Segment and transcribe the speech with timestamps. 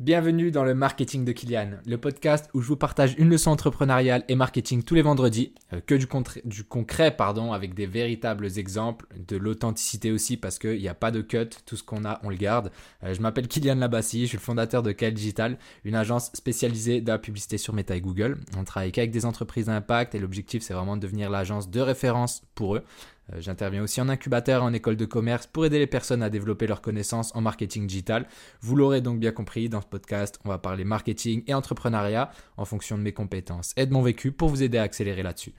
[0.00, 4.24] Bienvenue dans le Marketing de Kylian, le podcast où je vous partage une leçon entrepreneuriale
[4.28, 6.06] et marketing tous les vendredis, euh, que du,
[6.64, 11.20] concret pardon, avec des véritables exemples, de l'authenticité aussi parce qu'il n'y a pas de
[11.20, 12.72] cut, tout ce qu'on a on le garde.
[13.04, 17.02] Euh, je m'appelle Kylian Labassi, je suis le fondateur de Kyle Digital, une agence spécialisée
[17.02, 18.38] dans la publicité sur Meta et Google.
[18.56, 22.40] On travaille qu'avec des entreprises d'impact et l'objectif c'est vraiment de devenir l'agence de référence
[22.54, 22.82] pour eux.
[23.32, 26.66] Euh, j'interviens aussi en incubateur en école de commerce pour aider les personnes à développer
[26.66, 28.26] leurs connaissances en marketing digital.
[28.60, 32.64] Vous l'aurez donc bien compris, dans ce podcast, on va parler marketing et entrepreneuriat en
[32.64, 35.54] fonction de mes compétences et de mon vécu pour vous aider à accélérer là-dessus.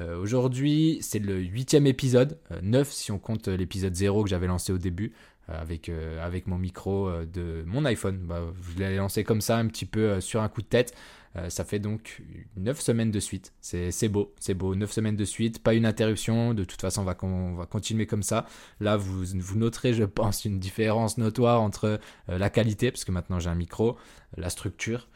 [0.00, 4.46] Euh, aujourd'hui, c'est le huitième épisode, euh, neuf si on compte l'épisode 0 que j'avais
[4.46, 5.12] lancé au début
[5.50, 5.90] avec,
[6.22, 8.18] avec mon micro de mon iPhone.
[8.18, 10.94] Bah, je l'ai lancé comme ça un petit peu sur un coup de tête.
[11.36, 12.22] Euh, ça fait donc
[12.56, 13.52] 9 semaines de suite.
[13.60, 14.74] C'est beau, c'est beau.
[14.74, 16.54] 9 semaines de suite, pas une interruption.
[16.54, 18.46] De toute façon, on va, on va continuer comme ça.
[18.80, 23.12] Là, vous, vous noterez, je pense, une différence notoire entre euh, la qualité, parce que
[23.12, 23.96] maintenant j'ai un micro,
[24.36, 25.08] la structure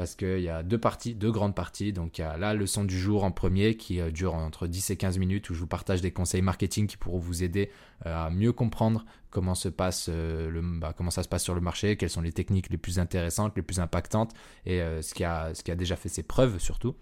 [0.00, 1.92] parce qu'il y a deux parties, deux grandes parties.
[1.92, 4.88] Donc il y a la leçon du jour en premier qui euh, dure entre 10
[4.88, 7.70] et 15 minutes où je vous partage des conseils marketing qui pourront vous aider
[8.06, 9.04] euh, à mieux comprendre
[9.36, 12.98] euh, bah, comment ça se passe sur le marché, quelles sont les techniques les plus
[12.98, 14.32] intéressantes, les plus impactantes
[14.64, 16.96] et ce qui a déjà fait ses preuves surtout.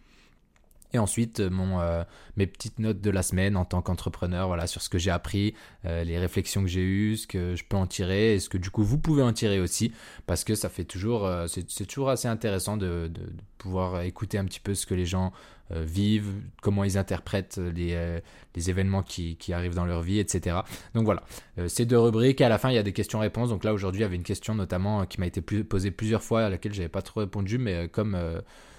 [0.94, 2.02] Et ensuite, euh, mon, euh,
[2.36, 5.54] mes petites notes de la semaine en tant qu'entrepreneur, voilà, sur ce que j'ai appris,
[5.84, 8.58] euh, les réflexions que j'ai eues, ce que je peux en tirer, et ce que
[8.58, 9.92] du coup vous pouvez en tirer aussi,
[10.26, 13.20] parce que ça fait toujours, c'est toujours assez intéressant de, de,
[13.58, 15.32] pouvoir écouter un petit peu ce que les gens
[15.70, 18.20] vivent, comment ils interprètent les,
[18.54, 20.58] les événements qui, qui, arrivent dans leur vie, etc.
[20.94, 21.22] Donc voilà,
[21.66, 23.50] ces deux rubriques, et à la fin il y a des questions-réponses.
[23.50, 26.44] Donc là aujourd'hui il y avait une question notamment qui m'a été posée plusieurs fois,
[26.44, 28.16] à laquelle j'avais pas trop répondu, mais comme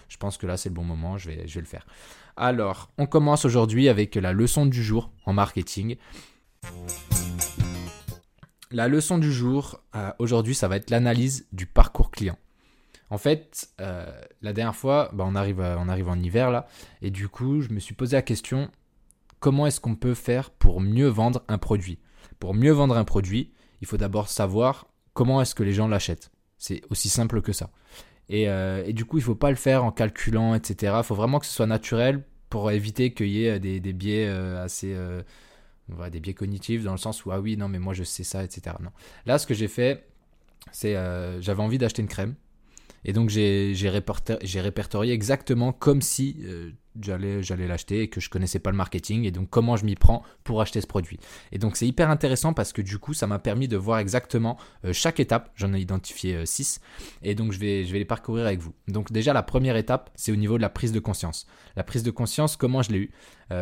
[0.10, 1.86] je pense que là, c'est le bon moment, je vais, le faire.
[2.36, 5.96] Alors, on commence aujourd'hui avec la leçon du jour en marketing.
[8.72, 12.38] La leçon du jour, euh, aujourd'hui, ça va être l'analyse du parcours client.
[13.10, 14.12] En fait, euh,
[14.42, 16.68] la dernière fois, bah, on, arrive, on arrive en hiver là,
[17.02, 18.70] et du coup, je me suis posé la question,
[19.40, 22.00] comment est-ce qu'on peut faire pour mieux vendre un produit?
[22.40, 26.32] Pour mieux vendre un produit, il faut d'abord savoir comment est-ce que les gens l'achètent.
[26.58, 27.72] C'est aussi simple que ça.
[28.32, 30.94] Euh, et, du coup, il ne faut pas le faire en calculant, etc.
[30.98, 34.64] Il faut vraiment que ce soit naturel pour éviter qu'il y ait des, biais euh,
[34.64, 34.94] assez.
[34.94, 35.22] Euh,
[36.12, 38.44] des biais cognitifs dans le sens où, ah oui, non, mais moi je sais ça,
[38.44, 38.76] etc.
[38.80, 38.92] Non.
[39.26, 40.06] Là, ce que j'ai fait,
[40.72, 40.94] c'est.
[41.42, 42.36] J'avais envie d'acheter une crème.
[43.06, 46.72] Et donc j'ai répertorié exactement comme si euh,
[47.02, 50.24] j'allais l'acheter et que je connaissais pas le marketing et donc comment je m'y prends
[50.44, 51.20] pour acheter ce produit.
[51.52, 54.58] Et donc c'est hyper intéressant parce que du coup ça m'a permis de voir exactement
[54.86, 55.52] euh, chaque étape.
[55.56, 58.74] J'en ai identifié 6 euh, et donc je vais, les parcourir avec vous.
[58.88, 61.48] Donc déjà la première étape c'est au niveau de la prise de conscience.
[61.76, 63.12] La prise de conscience comment je l'ai eu?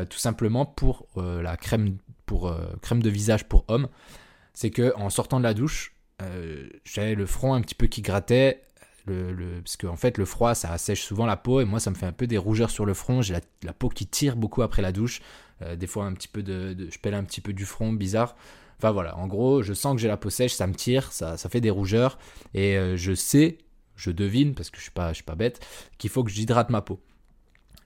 [0.10, 3.88] Tout simplement pour la crème pour crème de visage pour homme.
[4.54, 5.96] C'est que en sortant de la douche
[6.84, 8.64] j'avais le front un petit peu qui grattait,
[9.64, 12.06] parce qu'en fait, le froid, ça assèche souvent la peau et moi, ça me fait
[12.06, 13.22] un peu des rougeurs sur le front.
[13.22, 15.22] J'ai la, peau qui tire beaucoup après la douche.
[15.62, 18.36] Euh, des fois, un petit peu de, je pèle un petit peu du front, bizarre.
[18.78, 21.36] Enfin voilà, en gros, je sens que j'ai la peau sèche, ça me tire, ça,
[21.36, 22.20] ça fait des rougeurs
[22.54, 23.58] et euh, je sais,
[23.96, 25.66] je devine parce que je suis je suis pas bête,
[25.98, 27.00] qu'il faut que j'hydrate ma peau.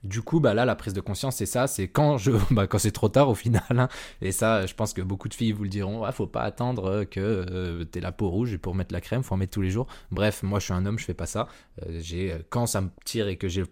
[0.04, 2.78] Du coup, bah là, la prise de conscience, c'est ça, c'est quand je, bah, quand
[2.78, 3.62] c'est trop tard au final.
[3.70, 3.88] Hein.
[4.20, 6.02] Et ça, je pense que beaucoup de filles vous le diront.
[6.04, 9.22] Ouais, faut pas attendre que euh, tu aies la peau rouge pour mettre la crème,
[9.22, 9.86] faut en mettre tous les jours.
[10.10, 11.46] Bref, moi, je suis un homme, je fais pas ça.
[11.82, 13.62] Euh, j'ai, quand ça me tire et que j'ai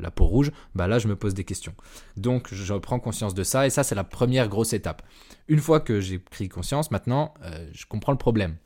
[0.00, 1.74] la, peau rouge, bah là, je me pose des questions.
[2.16, 5.02] Donc, je prends conscience de ça et ça, c'est la première grosse étape.
[5.48, 8.56] Une fois que j'ai pris conscience, maintenant, euh, je comprends le problème.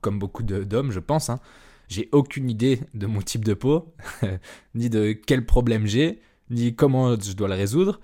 [0.00, 1.30] Comme beaucoup d'hommes, je pense.
[1.30, 1.40] Hein.
[1.88, 3.94] J'ai aucune idée de mon type de peau,
[4.74, 8.00] ni de quel problème j'ai, ni comment je dois le résoudre.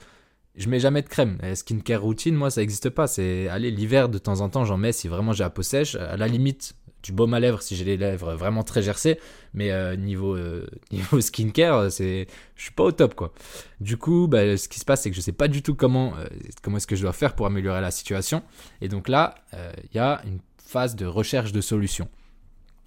[0.56, 1.38] Je mets jamais de crème.
[1.54, 3.06] skincare routine, moi, ça n'existe pas.
[3.06, 5.96] C'est, allez, l'hiver, de temps en temps, j'en mets si vraiment j'ai la peau sèche.
[5.96, 9.18] À la limite, du baume à lèvres si j'ai les lèvres vraiment très gercées.
[9.52, 13.32] Mais euh, niveau, euh, niveau skincare, c'est, je suis pas au top, quoi.
[13.80, 16.14] Du coup, bah, ce qui se passe, c'est que je sais pas du tout comment,
[16.16, 16.26] euh,
[16.62, 18.42] comment est-ce que je dois faire pour améliorer la situation.
[18.80, 22.08] Et donc là, il y a une phase de recherche de solutions.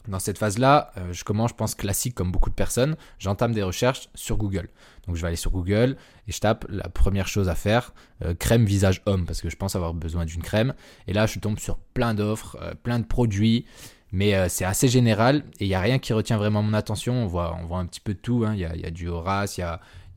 [0.08, 2.96] Dans cette phase-là, euh, je commence, je pense, classique comme beaucoup de personnes.
[3.20, 4.70] J'entame des recherches sur Google.
[5.06, 7.94] Donc je vais aller sur Google et je tape la première chose à faire,
[8.24, 10.74] euh, crème visage homme, parce que je pense avoir besoin d'une crème.
[11.08, 13.66] Et là, je tombe sur plein d'offres, euh, plein de produits,
[14.14, 17.14] mais c'est assez général et il n'y a rien qui retient vraiment mon attention.
[17.14, 18.46] On voit, on voit un petit peu de tout.
[18.48, 18.54] Hein.
[18.54, 19.66] Il y, a, du Horace, il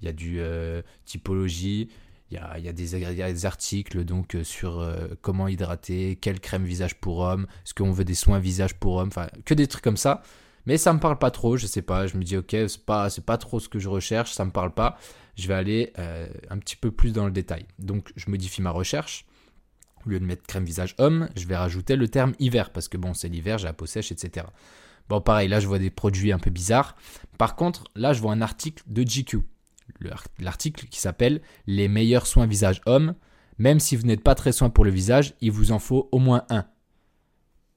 [0.02, 0.40] y a du
[1.06, 1.88] typologie,
[2.30, 7.18] il y a, des, articles donc euh, sur euh, comment hydrater, quelle crème visage pour
[7.20, 10.22] homme, est-ce qu'on veut des soins visage pour homme, enfin que des trucs comme ça.
[10.66, 13.10] Mais ça me parle pas trop, je sais pas, je me dis ok, c'est pas,
[13.10, 14.98] c'est pas trop ce que je recherche, ça me parle pas.
[15.36, 17.66] Je vais aller euh, un petit peu plus dans le détail.
[17.78, 19.26] Donc je modifie ma recherche.
[20.06, 22.96] Au lieu de mettre crème visage homme, je vais rajouter le terme hiver parce que
[22.96, 24.46] bon, c'est l'hiver, j'ai la peau sèche, etc.
[25.08, 26.94] Bon, pareil, là, je vois des produits un peu bizarres.
[27.36, 29.40] Par contre, là, je vois un article de GQ.
[30.38, 33.14] L'article qui s'appelle Les meilleurs soins visage homme.
[33.58, 36.18] Même si vous n'êtes pas très soin pour le visage, il vous en faut au
[36.18, 36.64] moins un.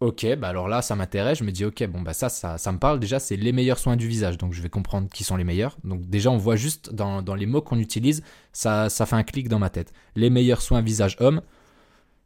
[0.04, 1.40] Ok, bah alors là, ça m'intéresse.
[1.40, 3.00] Je me dis, ok, bon, bah ça, ça, ça me parle.
[3.00, 4.38] Déjà, c'est les meilleurs soins du visage.
[4.38, 5.78] Donc, je vais comprendre qui sont les meilleurs.
[5.86, 8.22] Donc, déjà, on voit juste dans, les mots qu'on utilise,
[8.52, 9.94] ça, ça fait un clic dans ma tête.
[10.16, 11.42] Les meilleurs soins visage homme.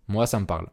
[0.07, 0.69] Moi, ça me parle.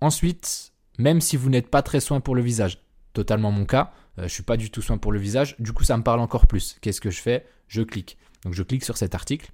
[0.00, 2.78] Ensuite, même si vous n'êtes pas très soin pour le visage,
[3.12, 5.54] totalement mon cas, euh, je suis pas du tout soin pour le visage.
[5.58, 6.78] Du coup, ça me parle encore plus.
[6.80, 7.46] Qu'est-ce que je fais?
[7.66, 8.16] Je clique.
[8.44, 9.50] Donc, je clique sur cet article.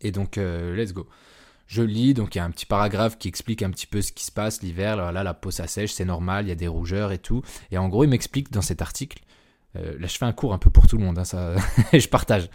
[0.00, 1.08] Et donc, euh, let's go.
[1.66, 4.12] Je lis, donc il y a un petit paragraphe qui explique un petit peu ce
[4.12, 4.96] qui se passe l'hiver.
[4.96, 7.42] Là, la peau s'assèche, c'est normal, il y a des rougeurs et tout.
[7.72, 9.18] Et en gros, il m'explique dans cet article,
[9.74, 11.56] euh, là je fais un cours un peu pour tout le monde, hein, ça,
[11.92, 12.48] je partage,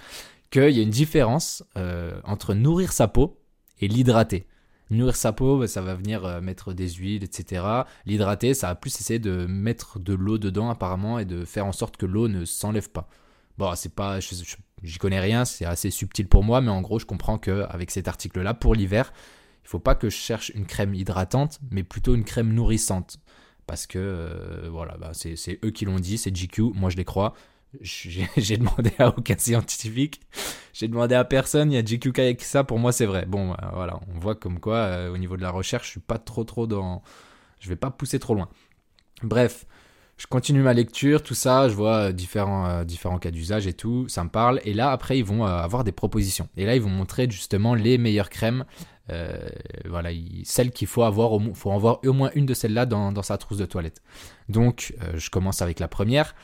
[0.49, 3.41] qu'il y a une différence euh, entre nourrir sa peau
[3.81, 4.47] et l'hydrater.
[4.91, 7.65] Nourrir sa peau, bah, ça va venir mettre des huiles, etc.
[8.05, 11.71] L'hydrater, ça va plus essayer de mettre de l'eau dedans apparemment et de faire en
[11.73, 13.09] sorte que l'eau ne s'enlève pas.
[13.57, 14.19] Bon, c'est pas,
[14.83, 17.92] j'y connais rien, c'est assez subtil pour moi, mais en gros, je comprends que avec
[17.92, 19.13] cet article-là, pour l'hiver,
[19.63, 23.18] il faut pas que je cherche une crème hydratante, mais plutôt une crème nourrissante.
[23.68, 27.06] Parce que, euh, voilà, bah, c'est eux qui l'ont dit, c'est GQ, moi je les
[27.06, 27.33] crois.
[27.81, 30.19] J'ai demandé à aucun scientifique,
[30.74, 33.25] j'ai demandé à personne, il y a GQ qui a ça, pour moi c'est vrai.
[33.25, 36.00] Bon, bah, voilà, on voit comme quoi, euh, au niveau de la recherche, je suis
[36.01, 37.01] pas trop trop dans...
[37.62, 38.50] Je vais pas pousser trop loin.
[39.24, 39.66] Bref,
[40.21, 43.73] je continue ma lecture, tout ça, je vois euh, différents, euh, différents cas d'usage et
[43.73, 44.62] tout, ça me parle.
[44.65, 46.47] Et là, après, ils vont euh, avoir des propositions.
[46.56, 48.65] Et là, ils vont montrer justement les meilleures crèmes.
[49.85, 50.12] voilà,
[50.44, 53.57] celles qu'il faut avoir, faut avoir au moins une de celles-là dans, dans, sa trousse
[53.57, 54.01] de toilette.
[54.47, 56.35] Donc, je commence avec la première.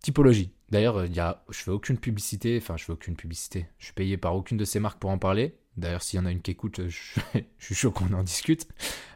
[0.00, 0.52] Typologie.
[0.68, 3.66] D'ailleurs, il y a, je fais aucune publicité, enfin, je fais aucune publicité.
[3.78, 5.56] Je suis payé par aucune de ces marques pour en parler.
[5.76, 7.20] D'ailleurs, s'il y en a une qui écoute, je,
[7.58, 8.66] je suis chaud qu'on en discute.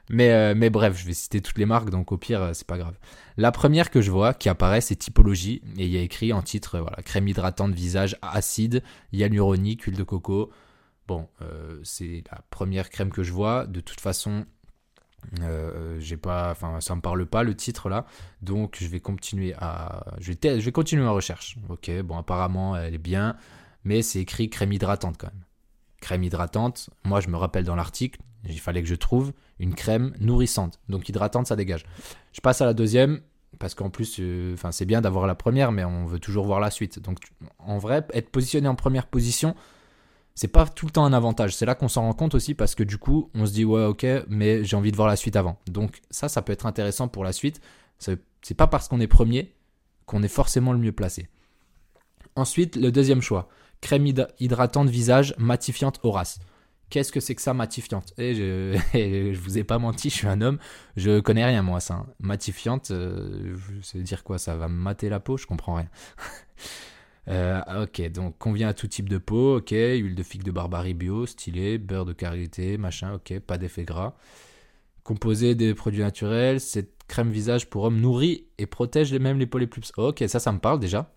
[0.09, 2.67] Mais, euh, mais bref, je vais citer toutes les marques, donc au pire, euh, c'est
[2.67, 2.97] pas grave.
[3.37, 6.43] La première que je vois qui apparaît, c'est Typologie, et il y a écrit en
[6.43, 8.83] titre, euh, voilà, crème hydratante visage acide,
[9.13, 10.51] hyaluronique, huile de coco.
[11.09, 11.29] Bon,
[11.85, 13.67] c'est la première crème que je vois.
[13.67, 14.45] De toute façon,
[16.01, 18.07] j'ai pas, ça me parle pas le titre là,
[18.43, 21.59] donc je vais continuer à, je vais, je vais continuer ma recherche.
[21.69, 23.37] Ok, bon, apparemment, elle est bien,
[23.85, 25.45] mais c'est écrit crème hydratante quand même.
[26.01, 26.91] Crème hydratante.
[27.05, 30.81] Moi, je me rappelle dans l'article, il fallait que je trouve une crème nourrissante.
[30.89, 31.85] Donc hydratante, ça dégage.
[32.33, 33.21] Je passe à la deuxième
[33.59, 36.71] parce qu'en plus, euh, c'est bien d'avoir la première, mais on veut toujours voir la
[36.71, 37.01] suite.
[37.01, 37.19] Donc
[37.59, 39.55] en vrai, être positionné en première position,
[40.35, 41.57] c'est pas tout le temps un avantage.
[41.57, 43.85] C'est là qu'on s'en rend compte aussi parce que du coup, on se dit ouais
[43.85, 45.59] ok, mais j'ai envie de voir la suite avant.
[45.67, 47.61] Donc ça, ça peut être intéressant pour la suite.
[47.99, 49.55] C'est pas parce qu'on est premier
[50.05, 51.29] qu'on est forcément le mieux placé.
[52.37, 53.49] Ensuite, le deuxième choix,
[53.81, 54.07] crème
[54.39, 56.41] hydratante visage matifiante Horace.
[56.89, 58.13] Qu'est-ce que c'est que ça, matifiante?
[58.17, 60.59] Et je, je vous ai pas menti, je suis un homme,
[60.97, 61.95] je connais rien moi ça.
[61.95, 62.07] Hein.
[62.21, 63.57] Matifiante, euh,
[63.95, 65.37] veut dire quoi Ça va mater la peau?
[65.37, 65.89] Je comprends rien.
[67.29, 70.95] euh, ok, donc convient à tout type de peau, ok, huile de figue de barbarie
[70.95, 74.15] bio, stylé, beurre de karité, machin, ok, pas d'effet gras.
[75.03, 79.59] Composé des produits naturels, cette crème visage pour homme nourrit et protège même les peaux
[79.59, 79.93] les plus...
[79.97, 81.13] Ok, ça, ça me parle déjà.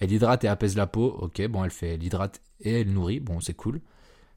[0.00, 3.20] Elle hydrate et apaise la peau, ok, bon, elle fait, elle hydrate et elle nourrit,
[3.20, 3.80] bon, c'est cool.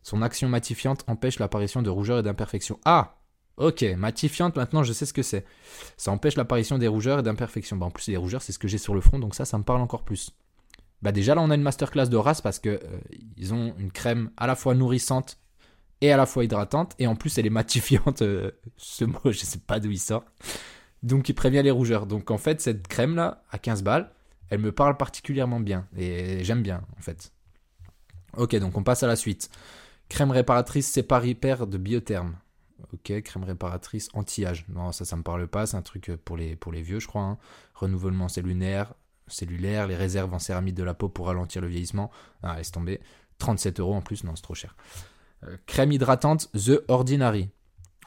[0.03, 2.79] Son action matifiante empêche l'apparition de rougeurs et d'imperfections.
[2.85, 3.15] Ah
[3.57, 5.45] Ok, matifiante, maintenant je sais ce que c'est.
[5.95, 7.77] Ça empêche l'apparition des rougeurs et d'imperfections.
[7.77, 9.57] Bah, en plus, les rougeurs, c'est ce que j'ai sur le front, donc ça, ça
[9.57, 10.31] me parle encore plus.
[11.03, 12.79] Bah déjà, là, on a une masterclass de race parce que euh,
[13.37, 15.37] ils ont une crème à la fois nourrissante
[16.01, 18.21] et à la fois hydratante, et en plus, elle est matifiante.
[18.23, 20.25] Euh, ce mot, je sais pas d'où il sort.
[21.03, 22.07] Donc, il prévient les rougeurs.
[22.07, 24.11] Donc, en fait, cette crème-là, à 15 balles,
[24.49, 25.87] elle me parle particulièrement bien.
[25.95, 27.31] Et j'aime bien, en fait.
[28.37, 29.49] Ok, donc on passe à la suite.
[30.09, 32.35] Crème réparatrice séparipère de biotherme.
[32.93, 34.65] Ok, crème réparatrice anti-âge.
[34.69, 35.65] Non, ça, ça me parle pas.
[35.65, 37.23] C'est un truc pour les, pour les vieux, je crois.
[37.23, 37.37] Hein.
[37.75, 38.93] Renouvellement cellulaire,
[39.27, 42.11] cellulaire, les réserves en céramide de la peau pour ralentir le vieillissement.
[42.41, 42.99] Ah, laisse tomber.
[43.39, 44.75] 37 euros en plus, non, c'est trop cher.
[45.43, 47.49] Euh, crème hydratante The Ordinary.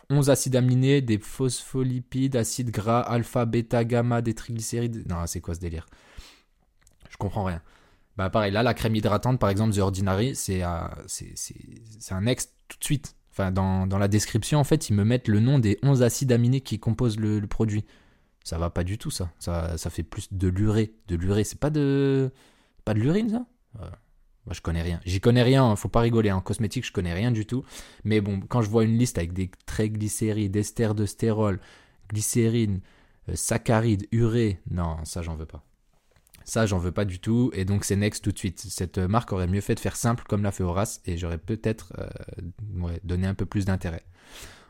[0.09, 5.09] 11 acides aminés, des phospholipides, acides gras, alpha, bêta, gamma, des triglycérides.
[5.09, 5.87] Non, c'est quoi ce délire?
[7.17, 7.63] Je comprends rien.
[8.17, 12.85] Bah pareil, là, la crème hydratante, par exemple, The Ordinary, c'est un ex tout de
[12.85, 13.17] suite.
[13.31, 16.63] Enfin, dans, la description, en fait, ils me mettent le nom des 11 acides aminés
[16.63, 17.85] qui composent le, produit.
[18.45, 19.31] Ça va pas du tout, ça.
[19.39, 20.95] Ça, ça fait plus de l'urée.
[21.09, 22.33] De l'urée, c'est pas de...
[22.87, 23.47] Pas de l'urine, ça?
[23.81, 23.91] Euh,
[24.47, 25.01] Moi, je connais rien.
[25.05, 26.33] J'y connais rien, hein, faut pas rigoler.
[26.33, 27.63] En cosmétique, je connais rien du tout.
[28.05, 31.61] Mais bon, quand je vois une liste avec des triglycérides, ester de stérol,
[32.09, 32.81] glycérine,
[33.29, 35.66] euh, saccharides, urée, non, ça, j'en veux pas.
[36.47, 37.51] Ça, j'en veux pas du tout.
[37.55, 38.61] Et donc, c'est Next tout de suite.
[38.61, 41.01] Cette marque aurait mieux fait de faire simple comme l'a fait Horace.
[41.05, 42.09] Et j'aurais peut-être euh,
[43.03, 44.05] donné un peu plus d'intérêt.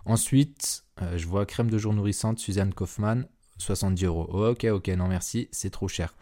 [0.06, 3.26] Ensuite, euh, je vois crème de jour nourrissante Suzanne Kaufmann.
[3.58, 4.48] 70 euros.
[4.50, 6.14] ok, ok, non merci, c'est trop cher.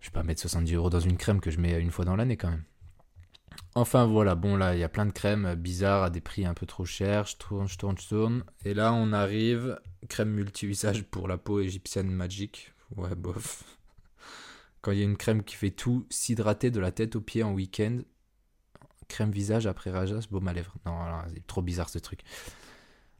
[0.00, 2.16] Je vais pas mettre 70 euros dans une crème que je mets une fois dans
[2.16, 2.64] l'année quand même.
[3.74, 6.54] Enfin voilà, bon là, il y a plein de crèmes bizarres à des prix un
[6.54, 7.26] peu trop chers.
[7.26, 8.44] Je tourne, je tourne, je tourne.
[8.64, 9.78] Et là, on arrive.
[10.08, 12.72] Crème multi-visage pour la peau égyptienne Magic.
[12.96, 13.77] Ouais, bof.
[14.80, 17.42] Quand il y a une crème qui fait tout, s'hydrater de la tête aux pieds
[17.42, 17.98] en week-end.
[19.08, 20.74] Crème visage après rajas, baume à lèvres.
[20.86, 20.92] Non,
[21.32, 22.20] c'est trop bizarre ce truc.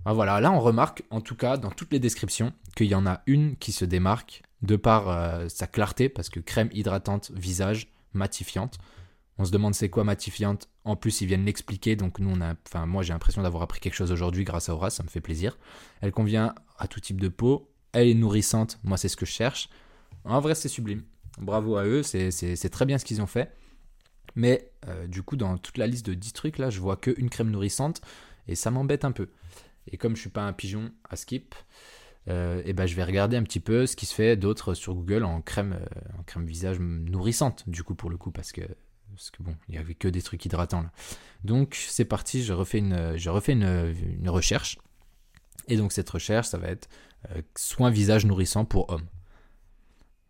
[0.05, 3.07] Ah, voilà, là on remarque, en tout cas dans toutes les descriptions, qu'il y en
[3.07, 7.89] a une qui se démarque de par euh, sa clarté, parce que crème hydratante visage
[8.13, 8.79] matifiante.
[9.39, 10.69] On se demande c'est quoi matifiante.
[10.85, 13.81] En plus, ils viennent l'expliquer, donc nous on a, enfin moi j'ai l'impression d'avoir appris
[13.81, 15.59] quelque chose aujourd'hui grâce à Aura, ça me fait plaisir.
[16.01, 19.33] Elle convient à tout type de peau, elle est nourrissante, moi c'est ce que je
[19.33, 19.69] cherche.
[20.25, 21.05] En vrai, c'est sublime.
[21.41, 23.53] Bravo à eux, c'est très bien ce qu'ils ont fait.
[24.35, 27.31] Mais euh, du coup, dans toute la liste de 10 trucs, là, je vois qu'une
[27.31, 28.01] crème nourrissante
[28.47, 29.29] et ça m'embête un peu.
[29.91, 31.55] Et comme je suis pas un pigeon à skip,
[32.27, 34.75] et euh, eh ben je vais regarder un petit peu ce qui se fait d'autres
[34.75, 38.53] sur Google en crème, euh, en crème visage nourrissante, du coup, pour le coup, parce
[38.53, 38.61] que,
[39.11, 40.93] parce que bon, il n'y avait que des trucs hydratants là.
[41.45, 44.79] Donc, c'est parti, je refais, une, une, une, recherche.
[45.69, 46.89] Et donc, cette recherche, ça va être
[47.57, 49.07] soin visage nourrissant pour hommes.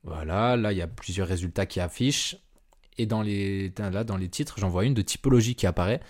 [0.05, 2.37] Voilà, là, il y a plusieurs résultats qui affichent.
[2.97, 6.01] Et dans les, là, dans les titres, j'en vois une de typologie qui apparaît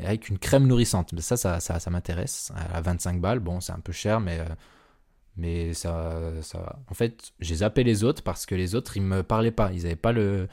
[0.00, 1.18] avec une crème nourrissante.
[1.20, 2.52] Ça, ça, ça, ça m'intéresse.
[2.72, 4.44] À 25 balles, bon, c'est un peu cher, mais, euh,
[5.36, 6.78] mais ça, ça.
[6.88, 9.72] En fait, j'ai zappé les autres parce que les autres, ils me parlaient pas.
[9.72, 10.48] Ils avaient pas le.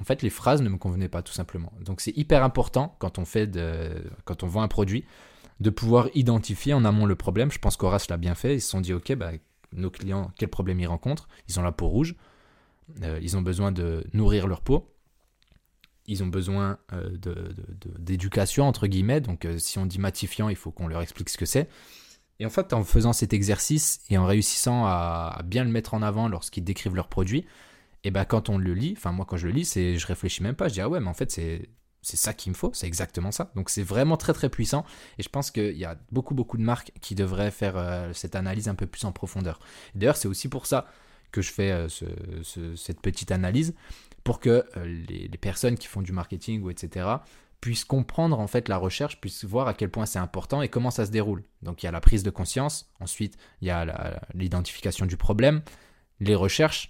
[0.00, 1.72] En fait, les phrases ne me convenaient pas, tout simplement.
[1.84, 3.90] Donc, c'est hyper important quand on fait de,
[4.24, 5.04] quand on vend un produit,
[5.60, 7.50] de pouvoir identifier en amont le problème.
[7.50, 8.54] Je pense qu'Horace l'a bien fait.
[8.54, 9.32] Ils se sont dit, ok, bah,
[9.72, 11.28] nos clients, quel problème ils rencontrent?
[11.48, 12.14] Ils ont la peau rouge.
[13.02, 14.96] Euh, ils ont besoin de nourrir leur peau
[16.06, 17.10] ils ont besoin euh,
[17.98, 19.20] d'éducation, entre guillemets.
[19.20, 21.68] Donc, euh, si on dit matifiant, il faut qu'on leur explique ce que c'est.
[22.38, 26.02] Et en fait, en faisant cet exercice et en réussissant à, bien le mettre en
[26.02, 27.46] avant lorsqu'ils décrivent leur produit,
[28.04, 30.42] et ben quand on le lit, enfin moi quand je le lis, c'est je réfléchis
[30.42, 31.70] même pas, je dis ah ouais mais en fait c'est
[32.02, 33.50] c'est ça qu'il me faut, c'est exactement ça.
[33.56, 34.84] Donc c'est vraiment très très puissant
[35.18, 38.36] et je pense qu'il y a beaucoup beaucoup de marques qui devraient faire euh, cette
[38.36, 39.58] analyse un peu plus en profondeur.
[39.94, 40.86] D'ailleurs c'est aussi pour ça
[41.32, 41.86] que je fais
[42.74, 43.74] cette petite analyse
[44.26, 47.06] pour que euh, les, personnes qui font du marketing ou etc.
[47.60, 50.90] puissent comprendre en fait la recherche, puissent voir à quel point c'est important et comment
[50.90, 51.44] ça se déroule.
[51.62, 55.62] Donc il y a la prise de conscience, ensuite il y a l'identification du problème,
[56.18, 56.88] les recherches.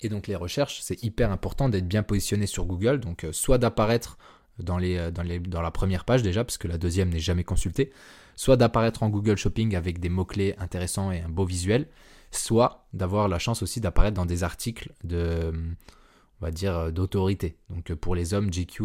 [0.00, 3.58] Et donc les recherches, c'est hyper important d'être bien positionné sur Google, donc euh, soit
[3.58, 4.16] d'apparaître
[4.60, 7.18] dans, les, euh, dans, les, dans la première page déjà, parce que la deuxième n'est
[7.18, 7.90] jamais consultée,
[8.36, 11.88] soit d'apparaître en Google Shopping avec des mots-clés intéressants et un beau visuel,
[12.36, 15.52] soit d'avoir la chance aussi d'apparaître dans des articles de
[16.44, 17.56] va dire, euh, d'autorité.
[17.70, 18.84] Donc euh, pour les hommes, GQ,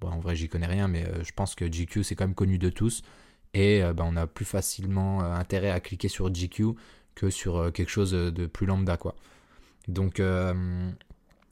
[0.00, 2.34] bon, en vrai j'y connais rien, mais euh, je pense que GQ c'est quand même
[2.34, 3.02] connu de tous.
[3.54, 6.74] Et ben, on a plus facilement intérêt à cliquer sur GQ
[7.14, 8.98] que sur quelque chose de plus lambda.
[9.88, 10.20] Donc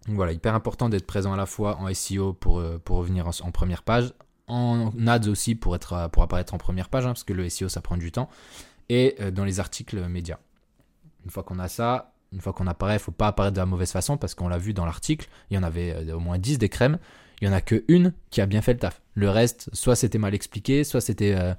[0.09, 2.57] voilà, hyper important d'être présent à la fois en SEO pour,
[2.91, 4.13] revenir en, première page,
[4.49, 7.97] en ads aussi pour apparaître en première page, hein, parce que le SEO ça prend
[7.97, 8.29] du temps,
[8.91, 10.41] et dans les articles médias.
[11.25, 13.67] Une fois qu'on a ça, une fois qu'on apparaît, il faut pas apparaître de la
[13.67, 16.39] mauvaise façon parce qu'on l'a vu dans l'article, il y en avait euh, au moins
[16.39, 16.99] 10 des crèmes,
[17.41, 19.01] il y en a que une qui a bien fait le taf.
[19.15, 21.55] Le reste, soit c'était mal expliqué, soit c'était euh,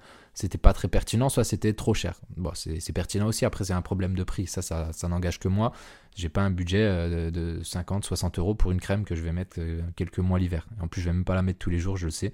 [0.62, 2.19] pas très pertinent, soit c'était trop cher.
[2.36, 5.48] Bon, c'est pertinent aussi, après c'est un problème de prix, ça, ça, ça n'engage que
[5.48, 5.72] moi.
[6.15, 9.31] J'ai pas un budget euh, de 50, 60 euros pour une crème que je vais
[9.31, 9.60] mettre
[9.95, 10.67] quelques mois l'hiver.
[10.81, 12.34] En plus, je vais même pas la mettre tous les jours, je le sais.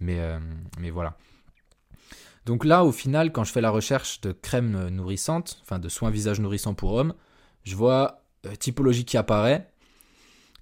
[0.00, 0.18] Mais,
[0.78, 1.16] mais voilà.
[2.50, 6.10] Donc là, au final, quand je fais la recherche de crème nourrissante, enfin de soins
[6.10, 7.14] visage nourrissant pour hommes,
[7.62, 9.70] je vois euh, typologie qui apparaît.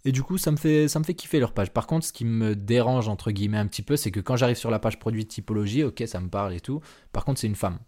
[0.04, 1.73] Et du coup, ça me, fait, ça me fait kiffer leur page.
[1.73, 4.59] Par contre, ce qui me dérange, entre guillemets, un petit peu, c'est que quand j'arrive
[4.59, 6.83] sur la page produit typologie, ok, ça me parle et tout.
[7.11, 7.78] Par contre, c'est une femme.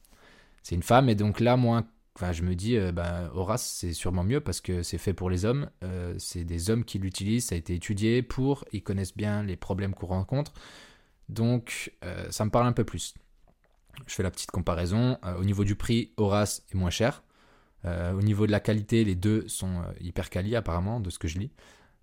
[0.63, 1.83] C'est une femme, et donc là, moi,
[2.17, 5.29] enfin, je me dis, euh, bah, Horace, c'est sûrement mieux parce que c'est fait pour
[5.29, 5.69] les hommes.
[5.85, 9.57] Euh, c'est des hommes qui l'utilisent, ça a été étudié pour, ils connaissent bien les
[9.57, 10.55] problèmes qu'on rencontre.
[11.29, 11.93] Donc,
[12.31, 13.13] ça me parle un peu plus.
[14.07, 15.19] Je fais la petite comparaison.
[15.39, 17.23] au niveau du prix, Horace est moins cher.
[17.85, 21.19] Euh, au niveau de la qualité, les deux sont euh, hyper quali apparemment, de ce
[21.19, 21.51] que je lis.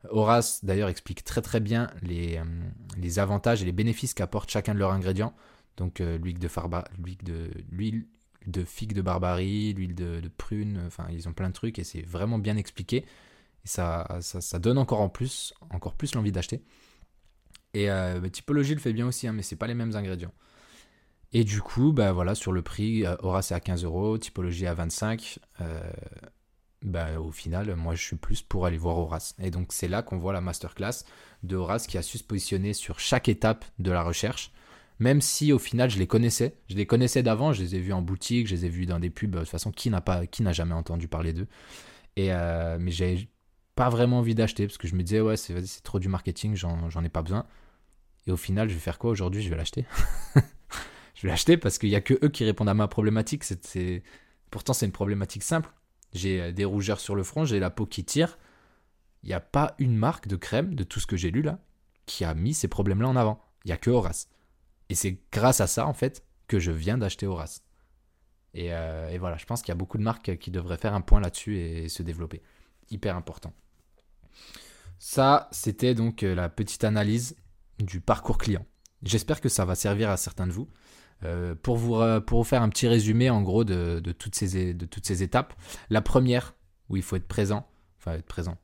[0.10, 4.80] Horace d'ailleurs explique très très bien les, euh, avantages et les bénéfices qu'apporte chacun de
[4.80, 5.34] leurs ingrédients.
[5.76, 11.50] Donc l'huile de, farba, de, figue de barbarie, l'huile de, prune, enfin ils ont plein
[11.50, 13.06] de trucs et c'est vraiment bien expliqué.
[13.64, 14.08] Et ça,
[14.60, 16.64] donne encore en plus, encore plus l'envie d'acheter.
[17.76, 20.34] Et bah, typologie le fait bien aussi, hein, mais c'est pas les mêmes ingrédients.
[21.34, 24.66] Et du coup, bah voilà, sur le prix, euh, Horace est à 15 euros, typologie
[24.66, 25.40] à 25.
[25.62, 25.80] Euh,
[26.84, 29.36] bah, au final, moi je suis plus pour aller voir Horace.
[29.40, 31.04] Et donc c'est là qu'on voit la masterclass
[31.44, 34.52] de Horace qui a su se positionner sur chaque étape de la recherche.
[35.00, 36.58] même si au final je les connaissais.
[36.70, 39.00] Je les connaissais d'avant, je les ai vus en boutique, je les ai vus dans
[39.00, 39.32] des pubs.
[39.32, 41.48] De toute façon, qui n'a qui n'a jamais entendu parler d'eux?
[42.18, 43.30] Et euh, mais j'ai
[43.76, 46.56] pas vraiment envie d'acheter parce que je me disais ouais c'est c'est trop du marketing,
[46.56, 47.46] j'en ai pas besoin.
[48.28, 49.42] Et au final, je vais faire quoi aujourd'hui?
[49.44, 49.86] Je vais l'acheter.
[51.18, 53.44] je vais l'acheter parce qu'il y a que eux qui répondent à ma problématique.
[54.52, 55.74] Pourtant c'est une problématique simple.
[56.14, 58.38] J'ai euh, des rougeurs sur le front, j'ai la peau qui tire.
[59.24, 61.60] Il n'y a pas une marque de crème de tout ce que j'ai lu là
[62.06, 63.44] qui a mis ces problèmes-là en avant.
[63.66, 64.30] Il n'y a que Horace.
[64.90, 67.64] Et c'est grâce à ça, en fait, que je viens d'acheter Horace.
[68.54, 70.94] Et, euh, et, voilà, je pense qu'il y a beaucoup de marques qui devraient faire
[70.94, 72.42] un point là-dessus et se développer.
[72.90, 73.54] Hyper important.
[75.00, 77.36] Ça, c'était donc euh, la petite analyse
[77.80, 78.66] du parcours client.
[79.04, 80.70] J'espère que ça va servir à certains de vous.
[81.24, 85.54] Euh, pour, vous pour vous faire un petit résumé en gros de, toutes ces, étapes.
[85.90, 86.54] La première,
[86.90, 87.68] où il faut être présent,
[88.00, 88.58] enfin être présent.